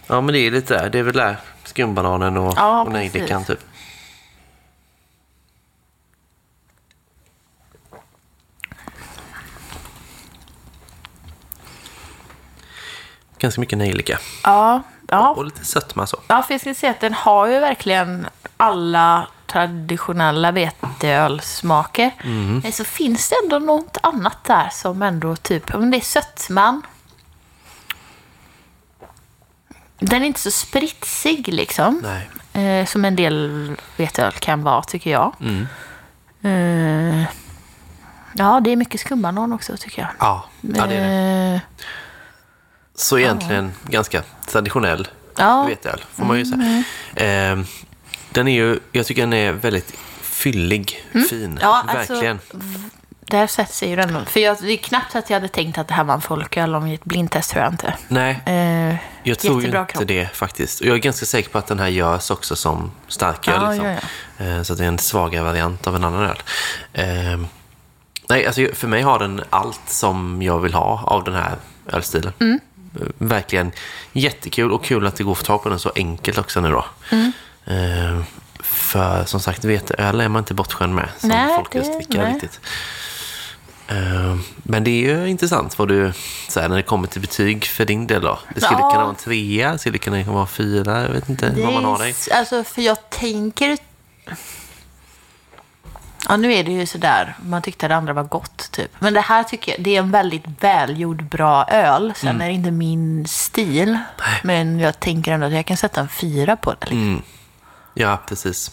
[0.08, 0.90] Ja, men det är lite där.
[0.90, 3.60] Det är väl där skumbananen och, Ja, och nejlikan typ.
[13.40, 14.20] Ganska mycket nejlika.
[14.44, 15.30] Ja, ja.
[15.30, 16.18] Och lite sötma så.
[16.28, 18.28] Ja, för jag skulle säga att den har ju verkligen
[18.58, 22.12] alla traditionella veteölsmaker.
[22.64, 26.82] Men så finns det ändå något annat där som ändå typ, om det är sötman.
[30.00, 32.06] Den är inte så spritsig liksom.
[32.54, 35.36] Eh, som en del veteöl kan vara, tycker jag.
[35.40, 35.68] Mm.
[36.42, 37.26] Eh,
[38.34, 40.12] ja, det är mycket skumbanan också, tycker jag.
[40.20, 41.56] Ja, ja det är det.
[41.56, 41.62] Eh,
[43.00, 46.84] Så egentligen ganska traditionell ja, Mm, veteöl, får man ju säga.
[47.52, 47.60] Eh,
[48.32, 51.44] den är ju, jag tycker den är väldigt fyllig, fin.
[51.46, 51.58] Mm.
[51.62, 52.40] Ja, alltså- Verkligen.
[53.20, 54.26] där sätter sig ju den.
[54.26, 56.76] För jag, det är knappt att jag hade tänkt att det här var en folköl
[56.76, 57.94] om ett blindtest, tror jag inte.
[58.08, 60.08] Nej, Eh, jag tror ju inte kropp.
[60.08, 60.80] det faktiskt.
[60.82, 63.54] Och jag är ganska säker på att den här görs också som starköl.
[63.62, 63.88] Ja, liksom.
[64.38, 66.42] ja, Eh, Så det är en svagare variant av en annan öl.
[66.94, 67.40] Eh,
[68.30, 71.56] nej, alltså för mig har den allt som jag vill ha av den här
[71.88, 72.34] ölstilen.
[72.40, 72.60] Mm.
[73.18, 73.72] Verkligen
[74.12, 76.70] jättekul och kul att det går att få tag på den så enkelt också nu
[76.72, 76.86] då.
[77.12, 77.32] Mm.
[77.66, 78.24] Eh,
[78.60, 82.60] För som sagt, veteöl är man inte bortskämd med som Nej, folkölsdrickare riktigt.
[83.88, 86.14] Eh, Men det är ju intressant vad du,
[86.50, 88.40] så här, när det kommer till betyg för din del då.
[88.56, 88.90] Det skulle Ja.
[88.90, 91.98] kunna vara en trea, det skulle kunna vara fyra, jag vet inte vad man har
[92.00, 92.16] dig.
[92.32, 93.78] Alltså, för jag tänker...
[96.30, 97.36] Ja, nu är det ju sådär.
[97.46, 98.92] Man tyckte att det andra var gott, typ.
[99.00, 102.14] Men det här tycker jag, det är en väldigt välgjord, bra öl.
[102.16, 102.42] Sen Mm.
[102.42, 103.98] är det inte min stil.
[104.44, 106.78] Men jag tänker ändå att jag kan sätta en fyra på det.
[106.86, 106.98] Liksom.
[107.08, 107.22] Mm.
[107.94, 108.72] Ja, precis.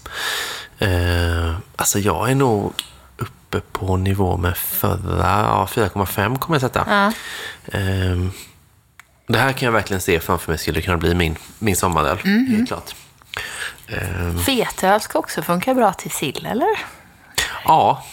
[0.78, 2.72] Eh, alltså jag är nog
[3.16, 6.84] uppe på nivå med förra, ja 4,5 kommer jag sätta.
[6.88, 7.06] Ja.
[7.78, 8.16] Eh,
[9.26, 12.46] det här kan jag verkligen se framför mig skulle kunna bli min, min sommaröl, Mhm.
[12.56, 12.94] helt klart.
[13.86, 16.68] Eh, Veteöl ska också funka bra till sill, eller?
[17.64, 18.04] Ja,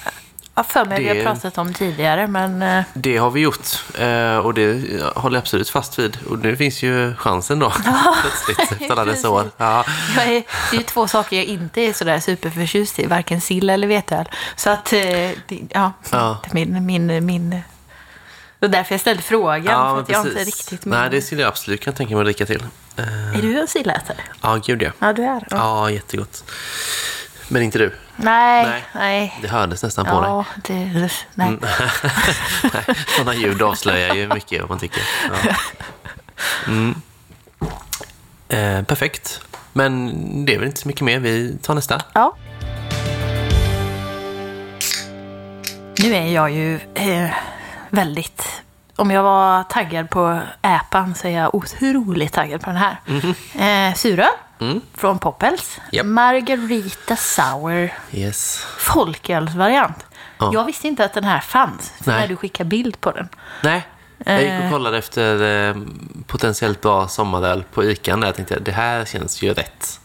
[0.56, 2.62] Jag för mig Det- vi har pratat om tidigare, men...
[2.62, 4.74] eh, det har vi gjort eh, och det
[5.16, 6.18] håller jag absolut fast vid.
[6.30, 7.70] Och nu finns ju chansen då,
[8.22, 9.52] plötsligt, efter alla dessa år.
[9.58, 9.86] Ja,
[10.16, 13.70] Jag är, det är ju två saker jag inte är sådär superförtjust i, varken sill
[13.70, 14.30] eller veteöl.
[14.56, 15.36] Så att, eh, det,
[15.70, 16.42] ja, Ja.
[16.52, 17.50] min, min, min...
[17.50, 20.40] Det var därför jag ställde frågan, ja för att jag precis.
[20.40, 20.86] inte riktigt...
[20.86, 22.64] Nej, det skulle jag absolut kunna tänka mig att dricka till.
[23.36, 24.18] Är du en sillätare?
[24.42, 24.92] ja, gud ja.
[25.00, 25.48] Ja, du är.
[25.50, 25.58] Ja.
[25.58, 26.44] Ja, jättegott.
[27.48, 27.94] Men inte du.
[28.24, 28.84] Nej, Nej.
[28.94, 29.40] nej.
[29.42, 30.30] Det hördes nästan på dig.
[30.30, 31.10] Ja, det...
[31.36, 31.58] Nej.
[33.18, 35.04] Sådana ljud avslöjar ju mycket vad man tycker.
[35.30, 35.56] Ja.
[36.68, 37.02] Mm.
[38.50, 39.42] Eh, perfekt.
[39.74, 41.20] Men det är väl inte så mycket mer.
[41.20, 42.02] Vi tar nästa.
[42.14, 42.36] Ja.
[46.04, 47.30] Nu är jag ju eh,
[47.90, 48.62] väldigt...
[49.02, 52.98] Om jag var taggad på äpan så är jag otroligt taggad på den här.
[53.90, 54.28] Eh, Suröl
[54.96, 55.80] från Poppels.
[55.92, 56.06] Japp.
[56.06, 58.66] Margarita Sour Yes.
[58.78, 60.06] folkölsvariant.
[60.38, 60.52] Ja.
[60.54, 62.20] Jag visste inte att den här fanns Nej.
[62.20, 63.30] när du skickade bild på den.
[63.64, 63.88] Nej,
[64.18, 65.76] jag gick och kollade efter eh,
[66.28, 68.16] potentiellt bra sommaröl på Ica.
[68.18, 70.00] Där jag tänkte det här känns ju rätt.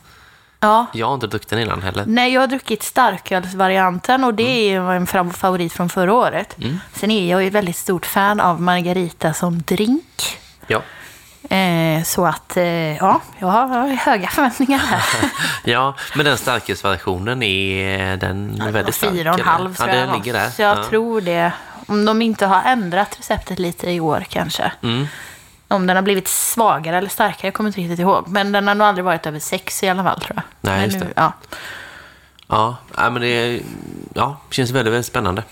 [0.66, 0.86] Ja.
[0.92, 2.04] Jag har inte druckit den innan heller.
[2.06, 6.56] Nej, jag har druckit starkölsvarianten och det är ju en favorit från förra året.
[6.94, 10.38] Sen är jag ju väldigt stort fan av Margarita som drink.
[10.66, 10.82] Ja.
[11.56, 15.02] Eh, så att, eh, ja, jag har höga förväntningar här.
[15.64, 19.12] ja, men den starkölsversionen är den väldigt stark?
[19.12, 19.98] Fyra och en halv Ja, tror jag.
[19.98, 20.16] den var.
[20.16, 20.50] ligger där.
[20.50, 20.84] Så jag ja.
[20.84, 21.52] tror det.
[21.86, 24.72] Om de inte har ändrat receptet lite i år kanske.
[24.82, 25.06] Mm.
[25.68, 28.28] Om den har blivit svagare eller starkare, jag kommer inte riktigt ihåg.
[28.28, 30.42] Men den har nog aldrig varit över sex i alla fall tror jag.
[30.60, 31.12] Nej, Men just nu, det.
[31.16, 31.32] Ja.
[32.48, 33.60] Ja, men det
[34.14, 35.42] ja, känns väldigt, väldigt spännande.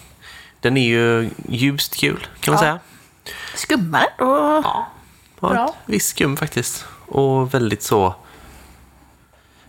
[0.60, 2.70] Den är ju ljust kul, kan man Ja.
[2.70, 2.78] säga.
[3.54, 4.26] Skummar och...
[4.64, 4.86] Ja,
[5.40, 5.64] har Bra.
[5.68, 6.84] ett visst skum faktiskt.
[7.06, 8.14] Och väldigt så...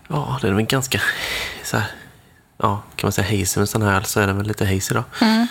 [0.08, 1.00] Ja, den är väl ganska
[1.64, 1.86] så här...
[2.58, 5.04] Ja, kan man säga hazy med sån här så är den väl lite hazy då.
[5.20, 5.46] Mm.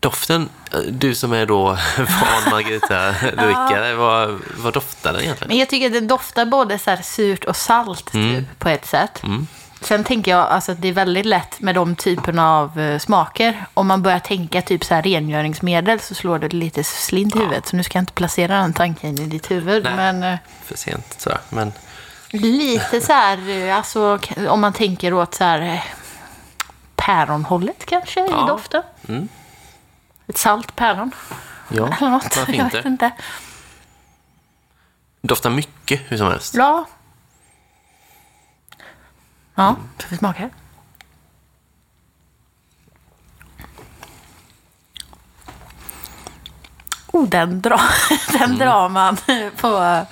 [0.00, 1.64] Doften, eh, du som är då
[1.98, 5.48] van Margarita-drickare, vad, vad doftar den egentligen?
[5.48, 8.36] Men jag tycker att det doftar både så här surt och salt Mm.
[8.36, 9.22] typ, på ett sätt.
[9.80, 13.66] Sen tänker jag alltså, att det är väldigt lätt med de typerna av eh, smaker.
[13.74, 17.66] Om man börjar tänka typ så här rengöringsmedel så slår det lite slint i huvudet.
[17.66, 19.84] Så nu ska jag inte placera den tanken i ditt huvud.
[19.84, 19.96] Nej.
[19.96, 21.38] Men eh, För sent jag.
[21.48, 21.72] Men
[22.30, 24.18] lite så här, alltså
[24.48, 25.84] om man tänker åt så här
[26.96, 28.44] päronhållet kanske Ja.
[28.44, 28.82] i doften.
[29.08, 29.28] Mm.
[30.28, 31.10] Ett salt päron
[31.68, 32.36] ja, eller något.
[32.36, 32.76] varför Jag inte?
[32.76, 33.10] vet inte.
[35.20, 36.54] Doftar mycket hur som helst.
[36.54, 36.84] Ja.
[39.54, 40.50] Ja, ska vi smaka?
[47.12, 47.80] Oh, den, drar,
[48.32, 48.58] den Mm.
[48.58, 49.16] drar man
[49.56, 50.06] på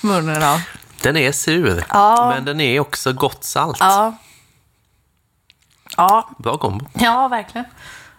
[0.00, 0.60] munnen av.
[1.02, 2.32] Den är sur, Ja.
[2.34, 3.76] men den är också gott salt.
[3.80, 4.14] Ja.
[5.96, 6.86] Ja, Bra kombo.
[6.94, 7.64] ja, verkligen.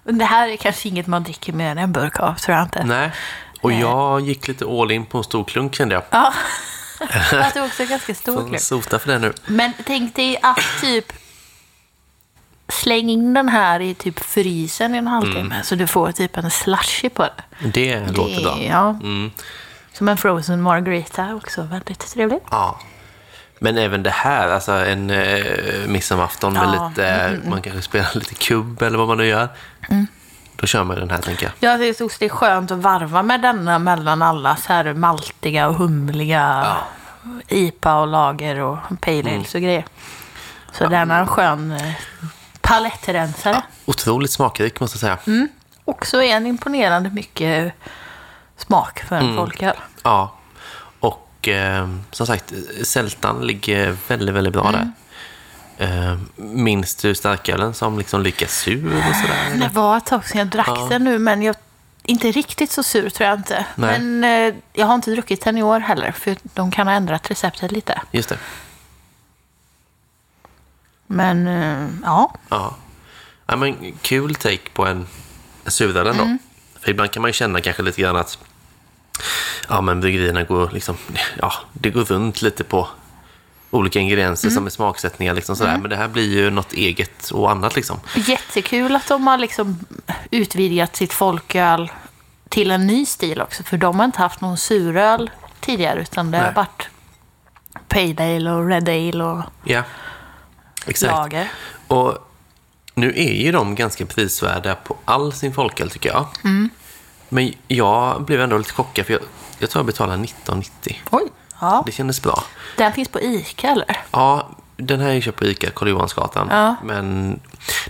[0.03, 2.83] Det här är kanske inget man dricker mer än en burk av, tror jag inte.
[2.83, 3.11] Nej.
[3.61, 3.79] Och Nej.
[3.79, 6.03] jag gick lite all in på en stor klunk kände jag.
[6.09, 6.33] Ja,
[7.31, 8.59] att det också är ganska stor klunk.
[8.59, 9.33] sota för det nu.
[9.45, 11.13] Men tänk dig att typ
[12.67, 16.51] släng in den här i typ frysen i en halvtimme så du får typ en
[16.51, 17.67] slushy på det.
[17.73, 18.57] Det, låter bra.
[18.61, 18.89] Ja.
[18.89, 19.31] Mm.
[19.93, 21.61] Som en frozen margarita också.
[21.61, 22.43] Väldigt trevligt.
[22.51, 22.79] Ja.
[23.63, 25.43] Men även det här, alltså en eh,
[25.87, 26.87] midsommarafton med Ja.
[26.89, 29.49] lite, man kanske spelar lite kubb eller vad man nu gör.
[30.55, 31.71] Då kör man den här tänker jag.
[31.71, 35.67] Jag tycker också det är skönt att varva med denna mellan alla så här maltiga
[35.67, 36.75] och humliga
[37.47, 39.85] IPA och lager och pale ales och grejer.
[40.71, 41.93] Så den är en skön eh,
[42.61, 43.61] palettrensare.
[43.85, 45.47] Otroligt smakrik måste jag säga.
[45.85, 47.73] Också en imponerande mycket
[48.57, 49.35] smak för en Mm.
[49.37, 49.75] folköl.
[50.03, 50.35] Ja.
[51.41, 54.91] Och eh, som sagt, sältan ligger väldigt, väldigt bra där.
[55.77, 59.59] Eh, minns du starkölen som liksom lika sur och sådär?
[59.59, 60.87] Det var ett tag sedan jag drack Ja.
[60.89, 61.55] den nu, men jag
[62.03, 63.65] inte riktigt så sur tror jag inte.
[63.75, 63.99] Nej.
[63.99, 67.31] Men eh, jag har inte druckit den i år heller, för de kan ha ändrat
[67.31, 68.01] receptet lite.
[68.11, 68.37] Just det.
[71.07, 72.75] Men eh, ja, Ja.
[73.47, 75.07] ja men, kul take på en,
[75.65, 76.23] en suröl ändå.
[76.23, 76.37] Mm.
[76.79, 78.37] För ibland kan man ju känna kanske lite grann att
[79.69, 80.97] ja, men bryggerierna går, liksom,
[81.39, 82.87] ja, det går runt lite på
[83.73, 84.55] olika ingredienser Mm.
[84.55, 85.33] som är smaksättningar.
[85.33, 85.77] Liksom sådär.
[85.77, 87.75] Men det här blir ju något eget och annat.
[87.75, 87.99] Liksom.
[88.15, 89.79] jättekul att de har liksom
[90.31, 91.91] utvidgat sitt folköl
[92.49, 93.63] till en ny stil också.
[93.63, 96.53] För de har inte haft någon suröl tidigare, utan det har Nej.
[96.55, 96.87] varit
[97.87, 99.83] Pale Ale och Red Ale och Ja,
[100.85, 101.11] exakt.
[101.11, 101.51] lager.
[101.87, 102.17] Och
[102.93, 106.27] nu är ju de ganska prisvärda på all sin folköl tycker jag.
[106.43, 106.69] Mm.
[107.33, 109.21] Men jag blev ändå lite chockad för jag,
[109.59, 110.95] jag tror jag betalade 19,90.
[111.11, 111.23] Oj!
[111.61, 112.43] Ja, Det kändes bra.
[112.77, 113.97] den finns på Ica eller?
[114.11, 116.47] Ja, den här är köpt på Ica, Karl Johansgatan.
[116.51, 116.75] Ja.
[116.83, 117.39] Men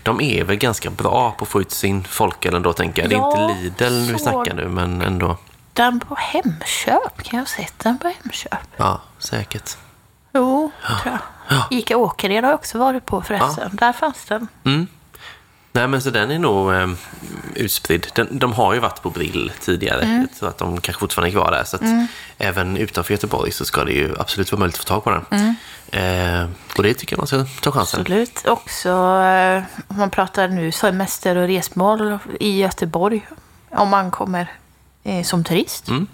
[0.03, 3.09] de är väl ganska bra på att få ut sin folköl ändå, tänker jag.
[3.09, 5.37] Det är Ja, inte Lidl vi så- snackar nu, men ändå.
[5.73, 8.59] Den på Hemköp, kan jag ha sett den på Hemköp?
[8.77, 9.77] Ja, säkert.
[10.33, 11.17] Jo, tror jag.
[11.57, 11.67] Ja.
[11.71, 13.69] Ica Åkered har jag också varit på förresten.
[13.73, 14.47] Där fanns den.
[14.63, 14.87] Mm.
[15.73, 16.89] Nej, men så den är nog eh,
[17.55, 18.07] utspridd.
[18.15, 20.01] Den, de har ju varit på Brill tidigare.
[20.01, 20.27] Mm.
[20.39, 21.63] Tror att de kanske fortfarande är kvar där.
[21.63, 21.81] Så att
[22.37, 25.25] även utanför Göteborg så ska det ju absolut vara möjligt att få tag på den.
[25.31, 25.55] Mm.
[25.91, 27.99] Eh, och det tycker jag man ska ta chansen.
[28.01, 28.47] Absolut.
[28.47, 33.27] Också eh, om man pratar nu semester och resmål i Göteborg.
[33.69, 34.51] Om man kommer
[35.03, 35.87] eh, som turist.
[35.87, 36.07] Mm.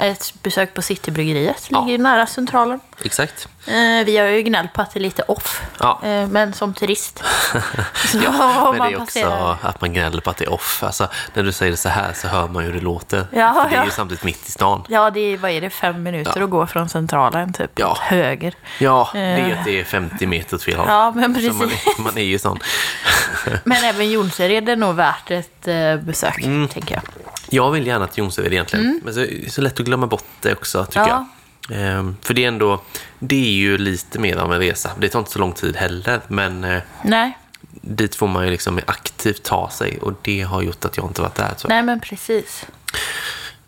[0.00, 1.84] Ett besök på Citybryggeriet Ja.
[1.84, 2.80] ligger nära Centralen.
[3.04, 3.48] Exakt.
[3.66, 5.62] Eh, vi har ju gnällt på att det är lite off.
[5.80, 6.00] Ja.
[6.04, 7.22] Eh, men som turist.
[7.54, 10.82] om Men det är också att man gnäller på att det är off.
[10.82, 13.26] Alltså, när du säger det så här så hör man ju hur det låter.
[13.32, 13.84] Ja, För det är ja.
[13.84, 14.84] ju samtidigt mitt i stan.
[14.88, 17.90] Ja, det är, vad är det, fem minuter att gå från Centralen typ Ja.
[17.92, 18.54] åt höger.
[18.78, 20.86] Ja, det är att det är 50 meter åt fel håll.
[20.88, 21.86] Ja, men Så man, precis.
[21.98, 22.58] är, man är ju sån.
[23.64, 26.68] Men även Jonsered är nog värt ett eh, besök, Mm.
[26.68, 27.02] tänker jag.
[27.50, 29.00] Jag vill gärna till Jonsered egentligen.
[29.04, 31.08] Men så, så lätt att glömma bort det också, tycker Ja.
[31.08, 31.26] jag.
[31.72, 32.82] Ehm, för det är ändå,
[33.18, 34.90] det är ju lite mer av en resa.
[34.98, 37.38] Det tar inte så lång tid heller, men eh, Nej,
[37.70, 41.22] dit får man ju liksom aktivt ta sig och det har gjort att jag inte
[41.22, 41.54] varit där.
[41.56, 41.68] Så.
[41.68, 42.66] nej men precis.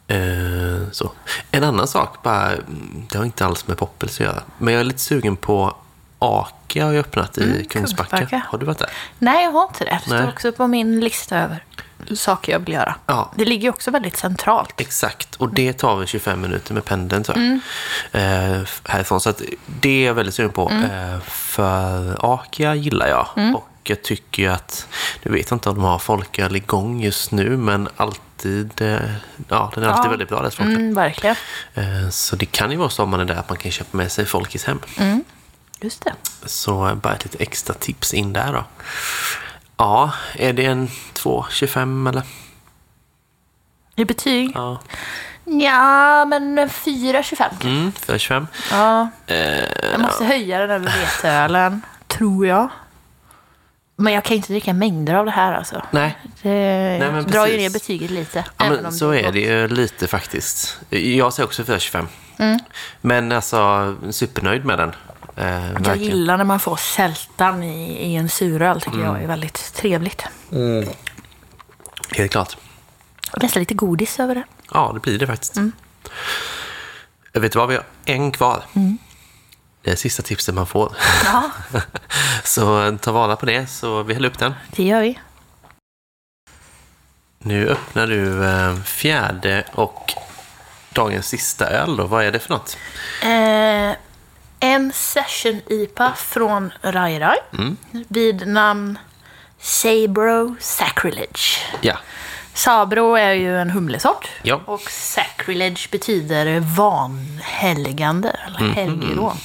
[0.06, 1.12] Eh, så.
[1.50, 4.80] En annan sak, bara, mm, det har inte alls med Poppels att göra, men jag
[4.80, 5.76] är lite sugen på
[6.18, 8.16] Aka har ju öppnat i Kungsbacka.
[8.18, 8.42] Kungsbacka.
[8.48, 8.90] Har du varit där?
[9.18, 10.00] Nej, jag har inte det.
[10.04, 11.64] Det står också på min lista över
[12.16, 12.94] saker jag vill göra.
[13.06, 13.32] Ja.
[13.36, 14.80] Det ligger ju också väldigt centralt.
[14.80, 17.46] Exakt, och det tar väl 25 minuter med pendeln tror jag.
[17.46, 17.60] Mm.
[18.60, 19.20] Eh, härifrån.
[19.20, 19.32] Så
[19.80, 20.68] det är jag väldigt sugen på.
[20.68, 21.14] Mm.
[21.14, 23.28] Eh, för Akia gillar jag.
[23.54, 24.86] Och jag tycker ju att,
[25.22, 28.98] nu vet jag inte om de har folköl igång just nu, men alltid, eh,
[29.48, 30.10] ja den är alltid Ja.
[30.10, 30.74] väldigt bra deras folköl.
[30.76, 31.36] Mm, verkligen.
[31.74, 33.96] Eh, så det kan ju vara så om man är där att man kan köpa
[33.96, 34.80] med sig folkis hem.
[35.80, 36.12] Just det.
[36.46, 38.64] Så bara ett lite extra tips in där då.
[39.82, 42.22] Ja, är det en 2,25 eller?
[43.96, 44.52] I betyg?
[44.54, 44.80] Ja,
[45.44, 48.46] Ja, men 4,25 mm, 4,25.
[48.70, 49.36] Ja, Eh,
[49.92, 52.68] jag måste höja den över veteölen, tror jag.
[53.96, 55.82] Men jag kan inte dricka mängder av det här alltså.
[55.90, 58.44] nej, Det men drar ju ner betyget lite.
[58.56, 59.32] Ja, men så är gott.
[59.32, 60.80] det ju lite faktiskt.
[60.90, 62.58] Jag säger också 4,25.
[63.00, 64.92] Men alltså, supernöjd med den.
[65.36, 65.98] Eh, Jag verkligen.
[65.98, 68.80] gillar när man får sältan i, i en suröl.
[68.80, 69.06] tycker Mm.
[69.14, 70.24] jag är väldigt trevligt.
[72.10, 72.56] Helt klart.
[73.32, 74.44] Och nästan lite godis över det.
[74.72, 75.56] Ja, det blir det faktiskt.
[77.32, 78.62] Jag vet du vad, vi har en kvar.
[79.82, 80.96] Det är sista tipset man får.
[81.24, 81.50] Ja,
[82.44, 84.54] Så eh, ta vara på det, så vi häller upp den.
[84.70, 85.18] det gör vi.
[87.38, 90.12] Nu öppnar du eh, fjärde och
[90.92, 92.06] dagens sista öl då.
[92.06, 92.76] Vad är det för något?
[93.22, 93.96] Eh,
[94.72, 97.38] en session IPA från Rai Rai.
[97.58, 97.76] Mm.
[98.08, 98.98] Vid namn
[99.60, 101.58] Sabro Sacrilege.
[101.80, 101.96] Ja,
[102.54, 104.28] Sabro är ju en humlesort.
[104.42, 104.60] Ja.
[104.66, 108.72] Och sacrilege betyder vanhelgande, eller Mhm.
[108.72, 109.36] helgerån.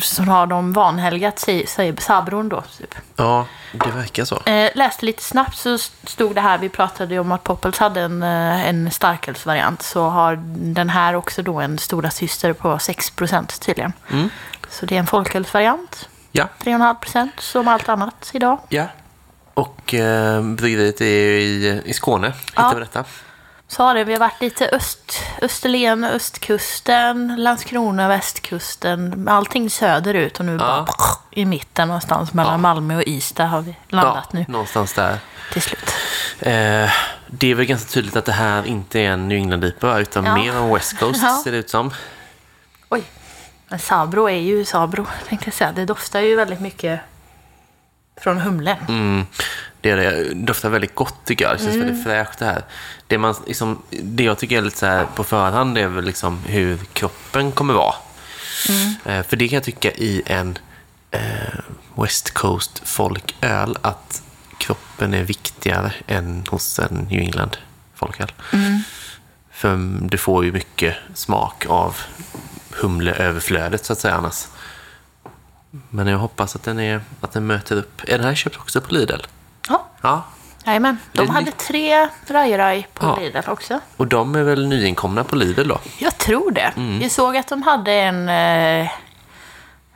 [0.00, 2.62] Så har de vanhelgat, säger, Sabron då.
[2.78, 2.94] Typ.
[3.16, 4.42] Ja, det verkar så.
[4.46, 8.00] Eh, läste lite snabbt så stod det här, vi pratade ju om att Poppels hade
[8.00, 9.82] en, eh, en starkölsvariant.
[9.82, 10.36] Så har
[10.74, 13.92] den här också då en stora syster på 6% tydligen.
[14.10, 14.28] Mm.
[14.70, 16.08] Så det är en folkölsvariant.
[16.32, 18.58] Ja, 3,5% som allt annat idag.
[18.68, 18.84] ja.
[19.54, 22.72] Och eh, bryggeriet är i, i Skåne, hittar Ja.
[22.74, 23.04] vi detta.
[23.70, 29.28] Sa det, vi har varit lite öst, Österlen, östkusten, Landskrona, västkusten.
[29.28, 30.86] Allting söderut och nu bara
[31.30, 32.58] i mitten någonstans mellan Ja.
[32.58, 35.18] Malmö och Ystad har vi landat ja, nu någonstans där.
[35.52, 35.90] till slut.
[36.40, 36.90] Eh,
[37.26, 40.34] det är väl ganska tydligt att det här inte är en New England-IPA utan Ja.
[40.34, 41.40] mer en West Coast Ja.
[41.44, 41.90] ser det ut som.
[42.88, 43.02] Oj.
[43.68, 45.72] Men Sabro är ju Sabro, tänkte jag säga.
[45.72, 47.00] Det doftar ju väldigt mycket
[48.20, 48.76] från humlen.
[48.88, 49.26] Mm,
[49.80, 50.34] det, är det.
[50.34, 51.54] doftar väldigt gott tycker jag.
[51.58, 52.64] Det känns väldigt fräscht det här.
[53.06, 56.38] Det, man, liksom, det jag tycker är lite så här på förhand är väl liksom
[56.46, 57.94] hur kroppen kommer vara.
[59.04, 60.58] Eh, för det kan jag tycka i en
[61.10, 61.20] eh,
[61.94, 64.22] West Coast folköl att
[64.58, 67.56] kroppen är viktigare än hos en New England
[67.94, 68.32] folköl.
[69.50, 69.78] För
[70.08, 71.96] du får ju mycket smak av
[72.70, 74.46] humleöverflödet så att säga annars.
[75.90, 78.02] Men jag hoppas att den, är, att den möter upp.
[78.04, 79.20] Är den här köpt också på Lidl?
[79.68, 80.22] Ja, Ja.
[80.64, 80.98] jajamän.
[81.12, 83.16] Det De hade tre Raj-Raj på Ja.
[83.20, 83.80] Lidl också.
[83.96, 85.80] Och de är väl nyinkomna på Lidl då?
[85.98, 86.72] Jag tror det.
[86.76, 87.02] Mm.
[87.02, 88.90] Jag såg att de hade en, eh,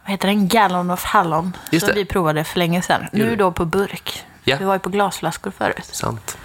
[0.03, 1.57] vad heter den, Gallon of Hallon.
[1.71, 2.01] Just som det.
[2.01, 3.07] vi provade för länge sedan.
[3.13, 3.37] Nu vi.
[3.37, 4.25] då på burk.
[4.45, 4.57] Ja.
[4.59, 5.85] Vi var ju på glasflaskor förut.
[5.93, 6.39] Sant.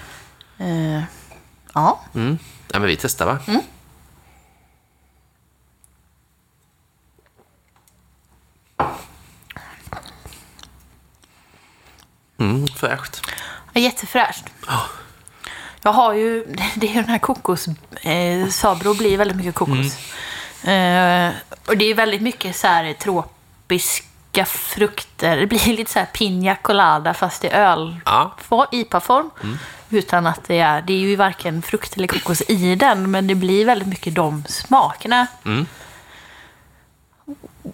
[0.57, 1.01] Eh,
[1.73, 2.37] ja, Mm.
[2.73, 3.37] Ja, men vi testar va?
[3.47, 3.61] Mm,
[12.75, 13.21] fräscht.
[13.73, 14.43] Ja, Jättefräscht.
[15.81, 17.67] Jag har ju, det är ju den här kokos,
[18.01, 19.97] eh, Sabro blir väldigt mycket kokos.
[20.63, 21.31] Eh,
[21.67, 25.37] och det är väldigt mycket så här tropiska frukter.
[25.37, 28.31] Det blir lite så här piña colada fast i öl, Ja.
[28.71, 29.29] IPA-form.
[29.89, 33.35] Utan att det är, det är ju varken frukt eller kokos i den, men det
[33.35, 35.27] blir väldigt mycket de smakerna.
[35.45, 35.65] Mm.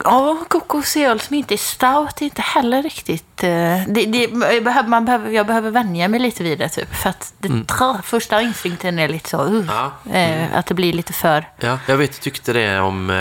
[0.03, 3.43] Ja, kokos i öl som inte är stout är inte heller riktigt...
[3.43, 3.49] eh,
[3.87, 4.21] Det, det,
[4.53, 6.95] jag, behöver, man behöver, jag behöver vänja mig lite vid det, typ.
[6.95, 9.43] För att det, tra, första instinkten är lite så...
[9.45, 10.11] Uh, Ja.
[10.19, 11.49] eh, att det blir lite för...
[11.59, 13.15] Ja, jag vet, du tyckte det om eh,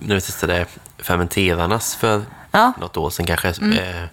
[0.00, 0.66] när vi testade
[0.98, 2.72] fermenterarnas för Ja.
[2.80, 3.48] något år sedan kanske.
[3.48, 4.04] Eh,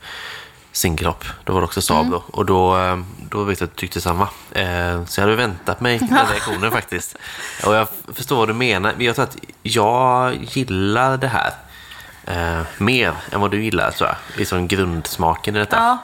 [0.71, 2.23] Singelhopp, då var det också Sabro.
[2.27, 2.77] Och då,
[3.29, 4.27] då vet jag att du tyckte samma.
[4.51, 7.15] Eh, så jag hade väntat mig den reaktionen faktiskt.
[7.65, 8.93] Och jag förstår vad du menar.
[8.97, 11.51] Men jag tror att jag gillar det här.
[12.28, 14.17] Eh, mer än vad du gillar tror jag.
[14.38, 15.76] Liksom grundsmaken i detta.
[15.76, 15.97] Ja.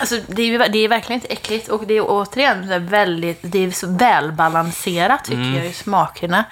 [0.00, 3.38] Alltså, det, är ju, det är verkligen inte äckligt och det är återigen så väldigt...
[3.42, 6.44] Det är så välbalanserat, tycker jag, i smakerna.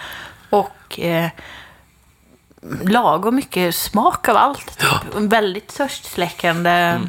[0.50, 1.00] Och...
[1.00, 1.28] Eh,
[2.82, 4.78] lagom mycket smak av allt.
[4.78, 5.14] Typ.
[5.14, 7.00] Väldigt törstsläckande.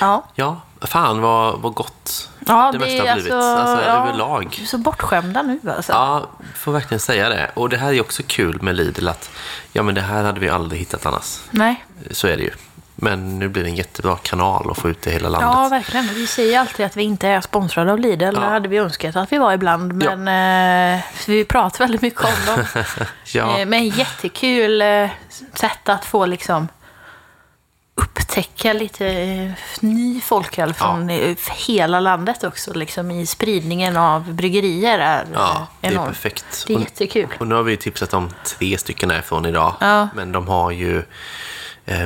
[0.00, 0.24] Ja.
[0.34, 3.32] Ja, fan vad, vad gott Ja, det, det mesta har blivit.
[3.32, 3.92] alltså- Alltså, ja.
[4.08, 4.54] överlag.
[4.58, 5.92] Vi är så bortskämda nu alltså.
[5.92, 7.50] Ja, får verkligen säga det.
[7.54, 9.30] Och det här är också kul med Lidl att
[9.72, 11.38] ja, men det här hade vi aldrig hittat annars.
[11.50, 11.84] Nej.
[12.10, 12.50] Så är det ju.
[13.00, 15.50] Men nu blir det en jättebra kanal att få ut det i hela landet.
[15.54, 16.06] Ja, verkligen.
[16.14, 18.34] Vi säger alltid att vi inte är sponsrade av Lidl.
[18.34, 20.02] Det hade vi önskat att vi var ibland.
[20.02, 20.16] Ja.
[20.16, 22.64] Men eh, så vi pratar väldigt mycket om dem.
[23.32, 23.58] Ja.
[23.58, 25.08] Eh, Men jättekul eh,
[25.54, 26.68] sätt att få liksom
[28.38, 31.36] upptäcka lite eh, ny folköl från eh,
[31.66, 32.74] hela landet också.
[32.74, 36.08] Liksom i spridningen av bryggerier är Ja, det är enormt.
[36.08, 36.64] perfekt.
[36.66, 37.26] Det är Och- jättekul.
[37.40, 39.74] Och nu har vi tipsat om tre stycken härifrån idag.
[39.80, 40.08] Ja.
[40.14, 41.02] Men de har ju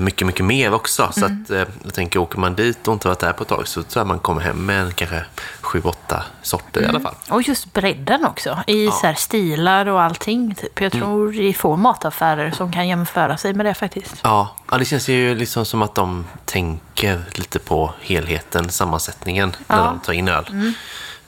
[0.00, 1.10] mycket, mycket mer också.
[1.12, 1.42] Så Mm.
[1.44, 3.82] att, eh, jag tänker, åker man dit och inte varit där på ett tag så
[3.82, 5.24] tror jag man kommer hem med kanske
[5.60, 7.02] sju, åtta sorter i alla Mm.
[7.02, 7.14] fall.
[7.28, 8.58] Och just bredden också.
[8.66, 10.54] I så här stilar och allting.
[10.54, 10.80] Typ.
[10.80, 11.06] Jag Mm.
[11.06, 14.14] tror det är få mataffärer som kan jämföra sig med det faktiskt.
[14.22, 19.76] Ja, ja, det känns ju liksom som att de tänker lite på helheten, sammansättningen, när
[19.78, 19.84] Ja.
[19.84, 20.74] de tar in öl.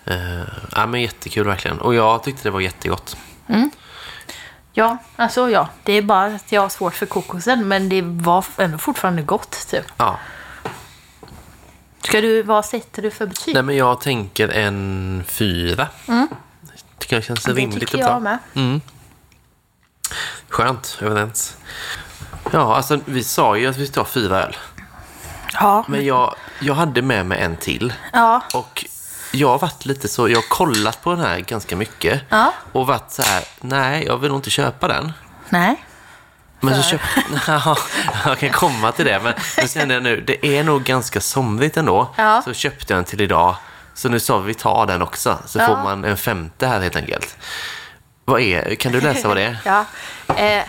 [0.05, 0.17] Eh,
[0.77, 1.81] ja, men jättekul verkligen.
[1.81, 3.17] Och jag tyckte det var jättegott.
[4.77, 5.68] Ja, alltså ja.
[5.83, 7.68] Det är bara att jag har svårt för kokosen.
[7.68, 9.85] Men det var ändå fortfarande gott typ.
[9.97, 10.18] Ja.
[12.03, 13.55] Ska du, vad sätter du för betyg?
[13.55, 15.89] Nej, men jag tänker en fyra.
[16.99, 18.39] Tycker jag känns det rimligt tycker jag med.
[20.49, 21.57] Skönt, överens.
[22.53, 24.57] Ja, alltså vi sa ju att vi skulle ta fyra öl.
[25.53, 25.85] Ja.
[25.89, 27.93] Men jag, jag hade med mig en till.
[28.12, 28.43] Ja.
[28.55, 28.85] Och
[29.35, 32.20] jag har varit lite så, jag har kollat på den här ganska mycket.
[32.28, 32.53] Ja.
[32.72, 35.12] Och varit så här, nej, jag vill nog inte köpa den.
[35.49, 35.85] Nej.
[36.61, 37.07] Men så köpte...
[37.47, 37.76] Ja,
[38.26, 39.20] jag kan komma till det.
[39.22, 42.14] Men nu kände jag nu, det är nog ganska somrigt ändå.
[42.16, 42.43] Ja.
[42.43, 43.57] Så köpte jag en till idag.
[43.95, 45.39] Så nu sa vi, vi tar den också.
[45.47, 45.66] Så Ja.
[45.66, 47.37] får man en femte här helt enkelt.
[48.24, 49.59] Vad är, kan du läsa vad det är?
[49.64, 49.85] Ja.
[50.37, 50.62] Eh,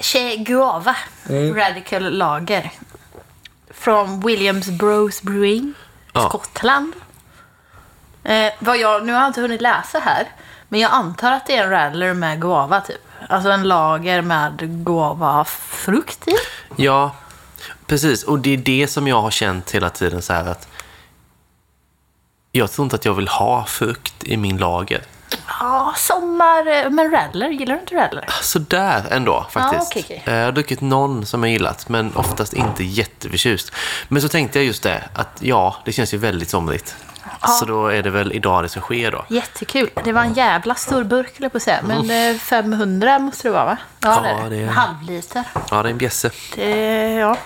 [0.00, 0.96] Che Guava
[1.28, 2.70] Radical Lager.
[3.74, 5.74] Från Williams Bros Brewing,
[6.12, 6.28] Ja.
[6.28, 6.92] Skottland.
[8.24, 10.28] Eh, vad jag, nu har jag inte hunnit läsa här,
[10.68, 13.00] men jag antar att det är en radler med guava typ.
[13.28, 14.52] Alltså en lager med
[14.84, 16.32] guava-frukt i.
[16.76, 17.10] Ja,
[17.86, 18.22] precis.
[18.22, 20.68] Och det är det som jag har känt hela tiden så här att
[22.52, 25.02] jag tror inte att jag vill ha frukt i min lager.
[25.60, 26.90] Ja, sommar...
[26.90, 28.28] Men radler, gillar du inte radler?
[28.42, 29.90] Sådär ändå faktiskt.
[29.90, 30.22] okej, okej.
[30.26, 33.72] Eh, Jag har druckit någon som jag gillat, men oftast inte jätteförtjust.
[34.08, 36.96] Men så tänkte jag just det, att ja, det känns ju väldigt somrigt.
[37.48, 39.24] Så då är det väl idag det som sker då.
[39.28, 39.90] Jättekul.
[40.04, 41.80] Det var en jävla stor burk, eller på att säga.
[41.82, 43.76] Men eh, 500 måste det vara, va?
[44.00, 45.44] Ja, det är det En halvliter.
[45.70, 46.30] Ja, det är en bjässe.
[46.54, 47.36] Det, ja.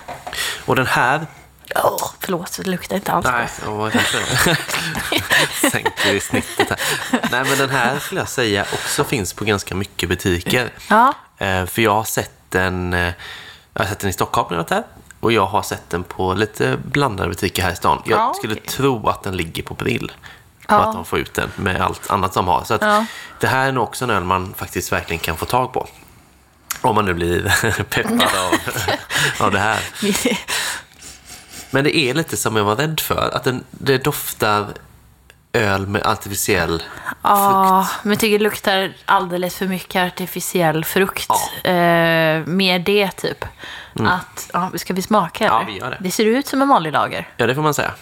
[0.66, 1.26] Och den här...
[1.84, 3.64] Åh, förlåt, det luktar inte alls Nej, gott.
[3.64, 5.70] jag var rädd för det.
[5.70, 6.78] Sänker i snittet här.
[7.30, 10.70] Nej, men den här skulle jag säga också finns på ganska mycket butiker.
[10.88, 11.14] Ja.
[11.38, 13.12] Eh, För jag har sett den, eh,
[13.74, 14.84] jag har sett den i Stockholm när jag varit här.
[15.20, 18.02] Och jag har sett den på lite blandade butiker här i stan.
[18.04, 20.12] Jag Ja, skulle tro att den ligger på Brill.
[20.68, 20.78] Ja.
[20.78, 22.64] Och att de får ut den med allt annat de har.
[22.64, 23.04] Så att Ja.
[23.40, 25.86] det här är nog också en öl man faktiskt verkligen kan få tag på.
[26.80, 27.42] Om man nu blir
[27.90, 28.54] peppad av,
[29.46, 29.80] av det här.
[31.70, 33.30] Men det är lite som jag var rädd för.
[33.34, 34.66] Att den, det doftar
[35.52, 36.82] öl med artificiell
[37.22, 41.26] Ja, men jag tycker det luktar alldeles för mycket artificiell frukt.
[41.62, 41.70] Ja.
[41.70, 43.44] Eh, mer det, typ.
[44.06, 45.44] Att, ja, ska vi smaka?
[45.44, 45.66] Ja, eller?
[45.72, 45.96] vi gör det.
[46.00, 47.28] Det ser ut som en vanlig lager.
[47.36, 47.94] Ja, det får man säga.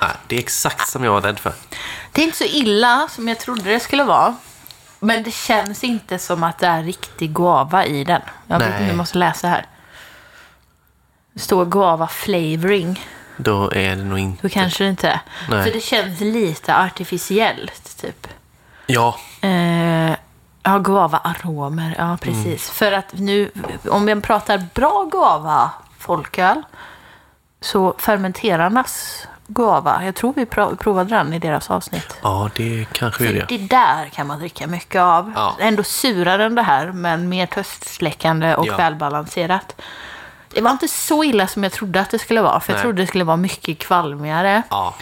[0.00, 1.52] Nej, det är exakt som jag var rädd för.
[2.12, 4.36] Det är inte så illa som jag trodde det skulle vara.
[5.00, 8.22] Men det känns inte som att det är riktig guava i den.
[8.46, 9.66] Jag vet inte, jag måste läsa här.
[11.32, 13.06] Det står guava flavoring.
[13.36, 14.42] Då är det nog inte...
[14.42, 15.20] Då kanske det inte är.
[15.64, 18.26] För det känns lite artificiellt, typ.
[18.86, 20.16] Ja, Eh,
[20.72, 21.94] ja, guava-aromer.
[21.98, 22.70] Ja, precis.
[22.70, 23.50] För att nu,
[23.90, 26.62] om vi pratar bra guava-folköl,
[27.60, 32.16] så fermenterarnas guava, jag tror vi pro- provade den i deras avsnitt.
[32.22, 33.56] ja det kanske vi gör det.
[33.58, 35.32] det där kan man dricka mycket av.
[35.36, 35.56] Ja.
[35.60, 38.76] Ändå surare än det här, men mer töstsläckande och Ja.
[38.76, 39.80] välbalanserat.
[40.54, 42.82] Det var inte så illa som jag trodde att det skulle vara, för jag Nej.
[42.82, 44.62] trodde det skulle vara mycket kvalmigare.
[44.70, 44.94] Ja,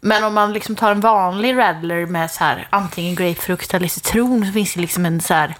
[0.00, 4.46] men om man liksom tar en vanlig Radler med så här, antingen grapefrukt eller citron
[4.46, 5.54] så finns det liksom en så här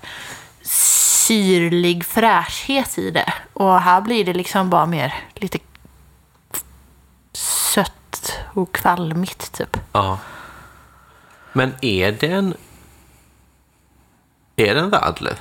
[1.27, 3.33] syrlig fräschhet i det.
[3.53, 5.59] Och här blir det liksom bara mer lite
[7.33, 9.77] sött och kvalmigt typ.
[9.93, 10.19] ja.
[11.53, 12.55] Men är det en...
[14.57, 15.37] Är det en radler?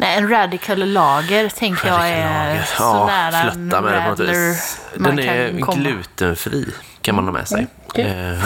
[0.00, 2.62] Nej, en radical lager tänker jag är Lager.
[2.62, 4.80] så Ja, nära flötta med det på något vis.
[4.94, 5.76] Den är komma.
[5.82, 6.66] glutenfri,
[7.02, 7.66] kan man ha med sig.
[7.94, 8.42] Eh,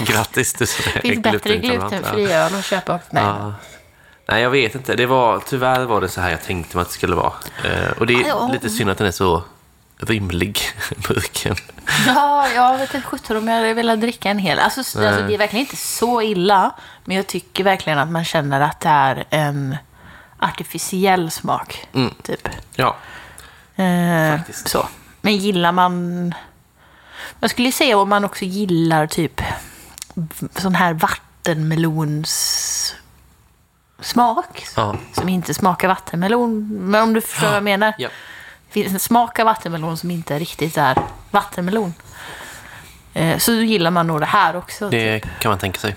[0.04, 0.58] Grattis, är
[0.94, 2.98] Det finns bättre glutenfri öl att köpa.
[3.10, 3.22] Nej.
[3.22, 3.54] Ja.
[4.28, 4.96] Nej, jag vet inte.
[4.96, 7.32] Det var, tyvärr var det så här jag tänkte mig att det skulle vara.
[7.64, 8.50] Eh, och det är Ja.
[8.52, 9.42] lite synd att den är så
[9.98, 10.58] rymlig,
[11.08, 11.56] burken.
[12.06, 14.58] Ja, jag vet inte sjutton om jag hade velat dricka en hel.
[14.58, 16.70] Alltså, alltså, det är verkligen inte så illa.
[17.04, 19.76] Men jag tycker verkligen att man känner att det är en
[20.40, 21.88] artificiell smak.
[22.22, 22.48] Typ.
[22.74, 22.96] Ja,
[23.76, 24.68] Eh, Faktiskt.
[24.68, 24.88] så.
[25.20, 26.34] Men gillar man...
[27.40, 29.42] Jag skulle säga om man också gillar typ
[30.56, 32.94] sån här vattenmelons
[34.00, 34.66] smak.
[34.76, 34.96] Ja.
[35.12, 36.68] Som inte smakar vattenmelon.
[36.90, 37.94] Men om du förstår vad jag menar.
[37.98, 38.08] ja.
[38.66, 40.98] Det finns en smak av vattenmelon som inte riktigt är
[41.30, 41.94] vattenmelon.
[43.14, 44.90] Eh, Så gillar man nog det här också.
[44.90, 45.96] det kan man tänka sig.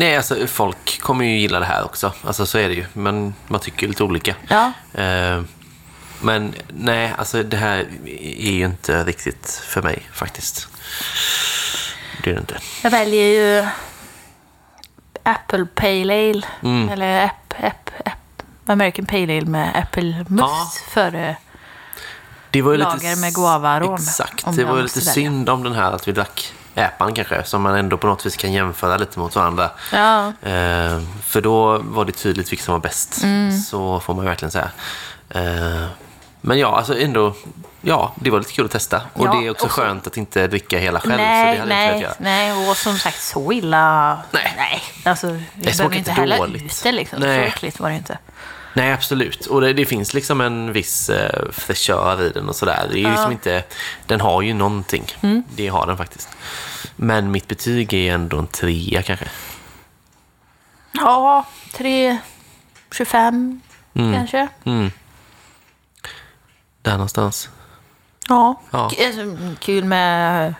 [0.00, 2.12] Nej, alltså folk kommer ju gilla det här också.
[2.24, 2.84] Alltså så är det ju.
[2.92, 4.34] Men man tycker lite olika.
[4.48, 5.42] Ja, Eh,
[6.20, 7.86] men nej, alltså det här
[8.20, 10.68] är ju inte riktigt för mig faktiskt.
[12.24, 12.58] Det är det inte.
[12.82, 13.66] jag väljer ju
[15.22, 16.42] Apple Pale Ale.
[16.62, 16.88] Mm.
[16.88, 20.72] Eller app, app, app, American Pale Ale med äppelmust Ja.
[20.90, 21.36] före
[22.50, 24.44] Det var ju lager med guava-arom, Exakt.
[24.56, 25.12] Det var ju lite välja.
[25.12, 27.44] synd om den här att vi drack äpan kanske.
[27.44, 29.70] Som man ändå på något vis kan jämföra lite mot varandra.
[29.92, 33.22] Ja, Eh, för då var det tydligt vilken som var bäst.
[33.22, 33.60] Mm.
[33.60, 34.70] Så får man verkligen säga.
[35.30, 35.86] Eh,
[36.40, 37.34] men ja, alltså ändå.
[37.80, 39.02] Ja, det var lite kul att testa.
[39.14, 41.10] Och Ja, det är också och så- skönt att inte dricka hela själv.
[41.12, 42.70] så det nej, jag nej, nej.
[42.70, 44.18] Och som sagt, så illa...
[44.30, 44.54] Nej.
[44.56, 44.82] nej.
[45.04, 46.64] Alltså, vi smakar behöver inte hälla dåligt.
[46.64, 47.20] ut det liksom.
[47.20, 47.38] Så Nej.
[47.46, 48.18] äckligt var det inte.
[48.74, 49.46] Nej, absolut.
[49.46, 52.86] Och det, det finns liksom en viss eh, fräschör i den och sådär.
[52.90, 53.62] Det är ju liksom inte,
[54.06, 55.04] den har ju någonting.
[55.20, 55.42] Mm.
[55.56, 56.28] Det har den faktiskt.
[57.00, 59.26] Men mitt betyg är ändå en trea kanske.
[60.92, 63.60] Ja, 3,25
[63.94, 64.48] kanske.
[64.64, 64.90] Mm.
[66.82, 67.48] Där någonstans.
[68.28, 68.78] Ja, Ja.
[68.84, 70.54] Alltså, kul med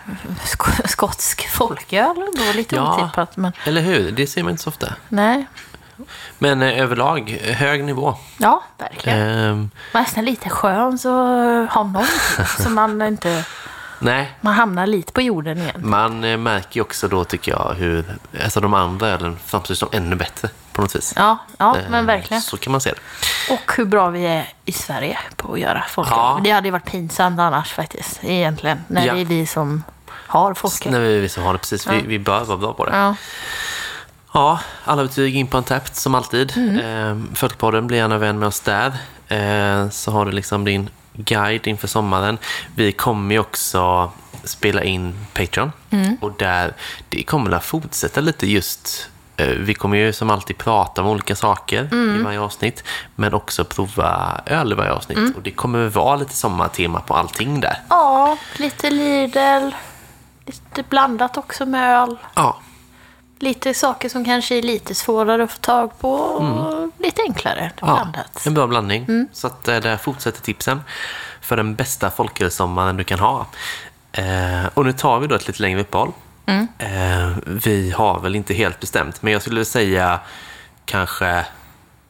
[0.45, 2.15] sk- skotsk folköl.
[2.37, 2.95] Det var lite Ja.
[3.05, 4.13] otippat, men Eller hur?
[4.13, 4.95] Det ser man inte så ofta.
[5.09, 5.47] nej.
[6.39, 8.15] Men eh, överlag, hög nivå.
[8.37, 9.19] Ja, verkligen.
[9.19, 11.11] Ehm, Man är nästan lite skön så
[11.71, 12.47] har någonting.
[12.59, 13.45] så man inte...
[13.99, 15.75] nej, Man hamnar lite på jorden igen.
[15.79, 18.05] man eh, märker ju också då tycker jag hur
[18.45, 21.13] alltså de andra ölen framstår som ännu bättre på något vis.
[21.17, 22.41] Ja, ja Ehm, men verkligen.
[22.43, 23.55] Så kan man se det.
[23.55, 26.15] Och hur bra vi är i Sverige på att göra folköl.
[26.17, 26.41] Ja.
[26.45, 28.85] Det hade ju varit pinsamt annars faktiskt, egentligen.
[28.89, 29.15] När Ja.
[29.15, 30.93] det är vi som har folköl.
[30.93, 32.97] När vi, vi som har det precis, vi, vi bör vara bra på det.
[32.97, 33.15] Ja.
[34.33, 36.53] Ja, alla betyg in på en tapp som alltid.
[36.57, 36.79] Mm.
[36.79, 37.35] Mm.
[37.35, 38.87] Folkpodden, bli gärna vän med oss där.
[39.29, 42.39] Eh, så har du liksom din guide inför sommaren.
[42.75, 44.11] Vi kommer ju också
[44.45, 45.73] spela in Patreon.
[45.91, 46.17] Mm.
[46.21, 46.73] Och där,
[47.09, 51.37] det kommer att fortsätta lite just eh, vi kommer ju som alltid prata om olika
[51.37, 52.21] saker Mm.
[52.21, 55.19] i varje avsnitt, men också prova öl i varje avsnitt.
[55.19, 55.33] Mm.
[55.37, 57.79] Och det kommer vara lite sommartema på allting där.
[57.89, 59.71] ja, lite Lidl.
[60.47, 62.17] Lite blandat också med öl.
[62.35, 62.61] Ja,
[63.39, 66.13] Lite saker som kanske är lite svårare att få tag på.
[66.13, 67.73] och Lite enklare Mm.
[67.81, 68.47] Ja, blandat.
[68.47, 69.29] en bra blandning.
[69.33, 70.81] Så att eh, där fortsätter tipsen
[71.41, 73.47] för den bästa folkölssommaren du kan ha.
[74.13, 76.13] Eh, och nu tar vi då ett lite längre uppehåll.
[76.79, 80.21] Eh, vi har väl inte helt bestämt, men jag skulle säga
[80.85, 81.45] kanske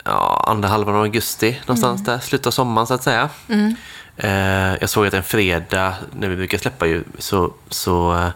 [0.05, 3.29] ja, andra halvan av augusti, någonstans där, slutet av sommaren så att säga.
[4.17, 8.31] Eh, jag såg att en fredag, när vi brukar släppa ju, så, så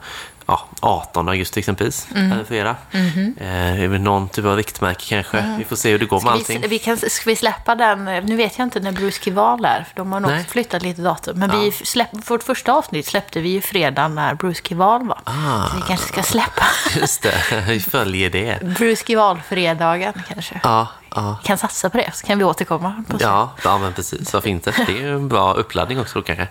[0.46, 2.76] ja, 18 augusti exempelvis, är en fredag.
[2.92, 5.54] Eh, är väl någon typ av riktmärke kanske.
[5.58, 6.60] Vi får se hur det går med Ska allting.
[6.60, 8.04] vi, vi kan, ska vi släppa den?
[8.04, 11.02] Nu vet jag inte när Bruce Kival är, för de har nog också flyttat lite
[11.02, 11.38] datum.
[11.38, 15.18] Men vi släpp, vårt första avsnitt släppte vi ju fredag när Bruce Kival var.
[15.24, 15.68] Ah.
[15.68, 16.64] Så vi kanske ska släppa
[17.00, 18.58] Just det, vi följer det.
[18.62, 20.60] Bruce Kival-fredagen kanske.
[20.62, 21.38] Ja, ja.
[21.44, 23.04] Kan satsa på det, så kan vi återkomma.
[23.08, 24.32] På Ja, ja men precis.
[24.34, 24.72] Varför inte?
[24.86, 26.48] Det är en bra uppladdning också då kanske.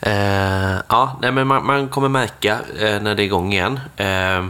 [0.00, 3.80] Eh, ja, nej, men man, man kommer märka eh, när det är igång igen.
[3.96, 4.46] Eh,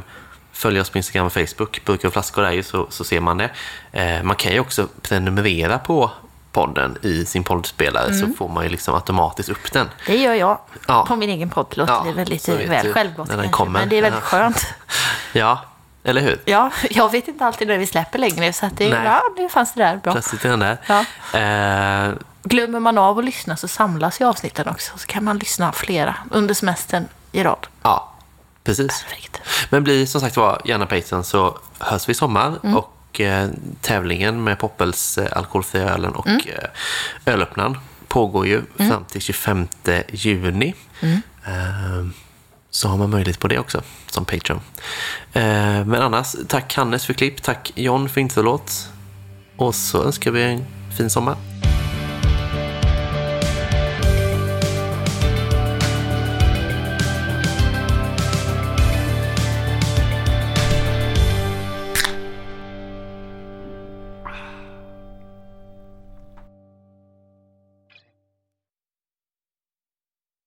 [0.52, 1.80] följ oss på Instagram och Facebook.
[1.84, 3.50] Burkar och flaskor är ju så, så ser man det.
[3.92, 6.10] Eh, man kan ju också prenumerera på
[6.52, 9.88] podden i sin poddspelare så får man ju liksom automatiskt upp den.
[10.06, 11.04] Det gör jag Ja.
[11.06, 11.66] på min egen podd.
[11.76, 13.28] Låter Ja, det väl självgott.
[13.68, 14.74] Men det är väldigt skönt.
[15.32, 15.60] Ja,
[16.08, 16.40] eller hur?
[16.44, 19.04] Ja, jag vet inte alltid när vi släpper längre, så att det, Nej.
[19.04, 20.12] ja, nu fanns det där bra.
[20.12, 20.78] Plötsligt är den där.
[20.86, 21.04] Ja.
[21.38, 25.72] Eh, Glömmer man av att lyssna så samlas ju avsnitten också, så kan man lyssna
[25.72, 27.66] flera under semestern i rad.
[27.82, 28.12] ja,
[28.64, 29.02] precis.
[29.02, 29.40] Perfekt.
[29.70, 32.76] Men bli som sagt var gärna Patreon så hörs vi i sommar.
[32.76, 33.48] Och eh,
[33.80, 36.68] tävlingen med Poppels eh, alkoholfria ölen och eh,
[37.26, 37.78] ölöppnaren
[38.08, 39.68] pågår ju fram till 25
[40.12, 40.74] juni.
[41.00, 42.06] Eh,
[42.70, 44.60] så har man möjlighet på det också som Patreon.
[45.32, 45.42] Eh,
[45.84, 48.88] men annars, tack Hannes för klipp, tack John för introlåt.
[49.56, 50.64] Och så önskar vi en
[50.96, 51.36] fin sommar.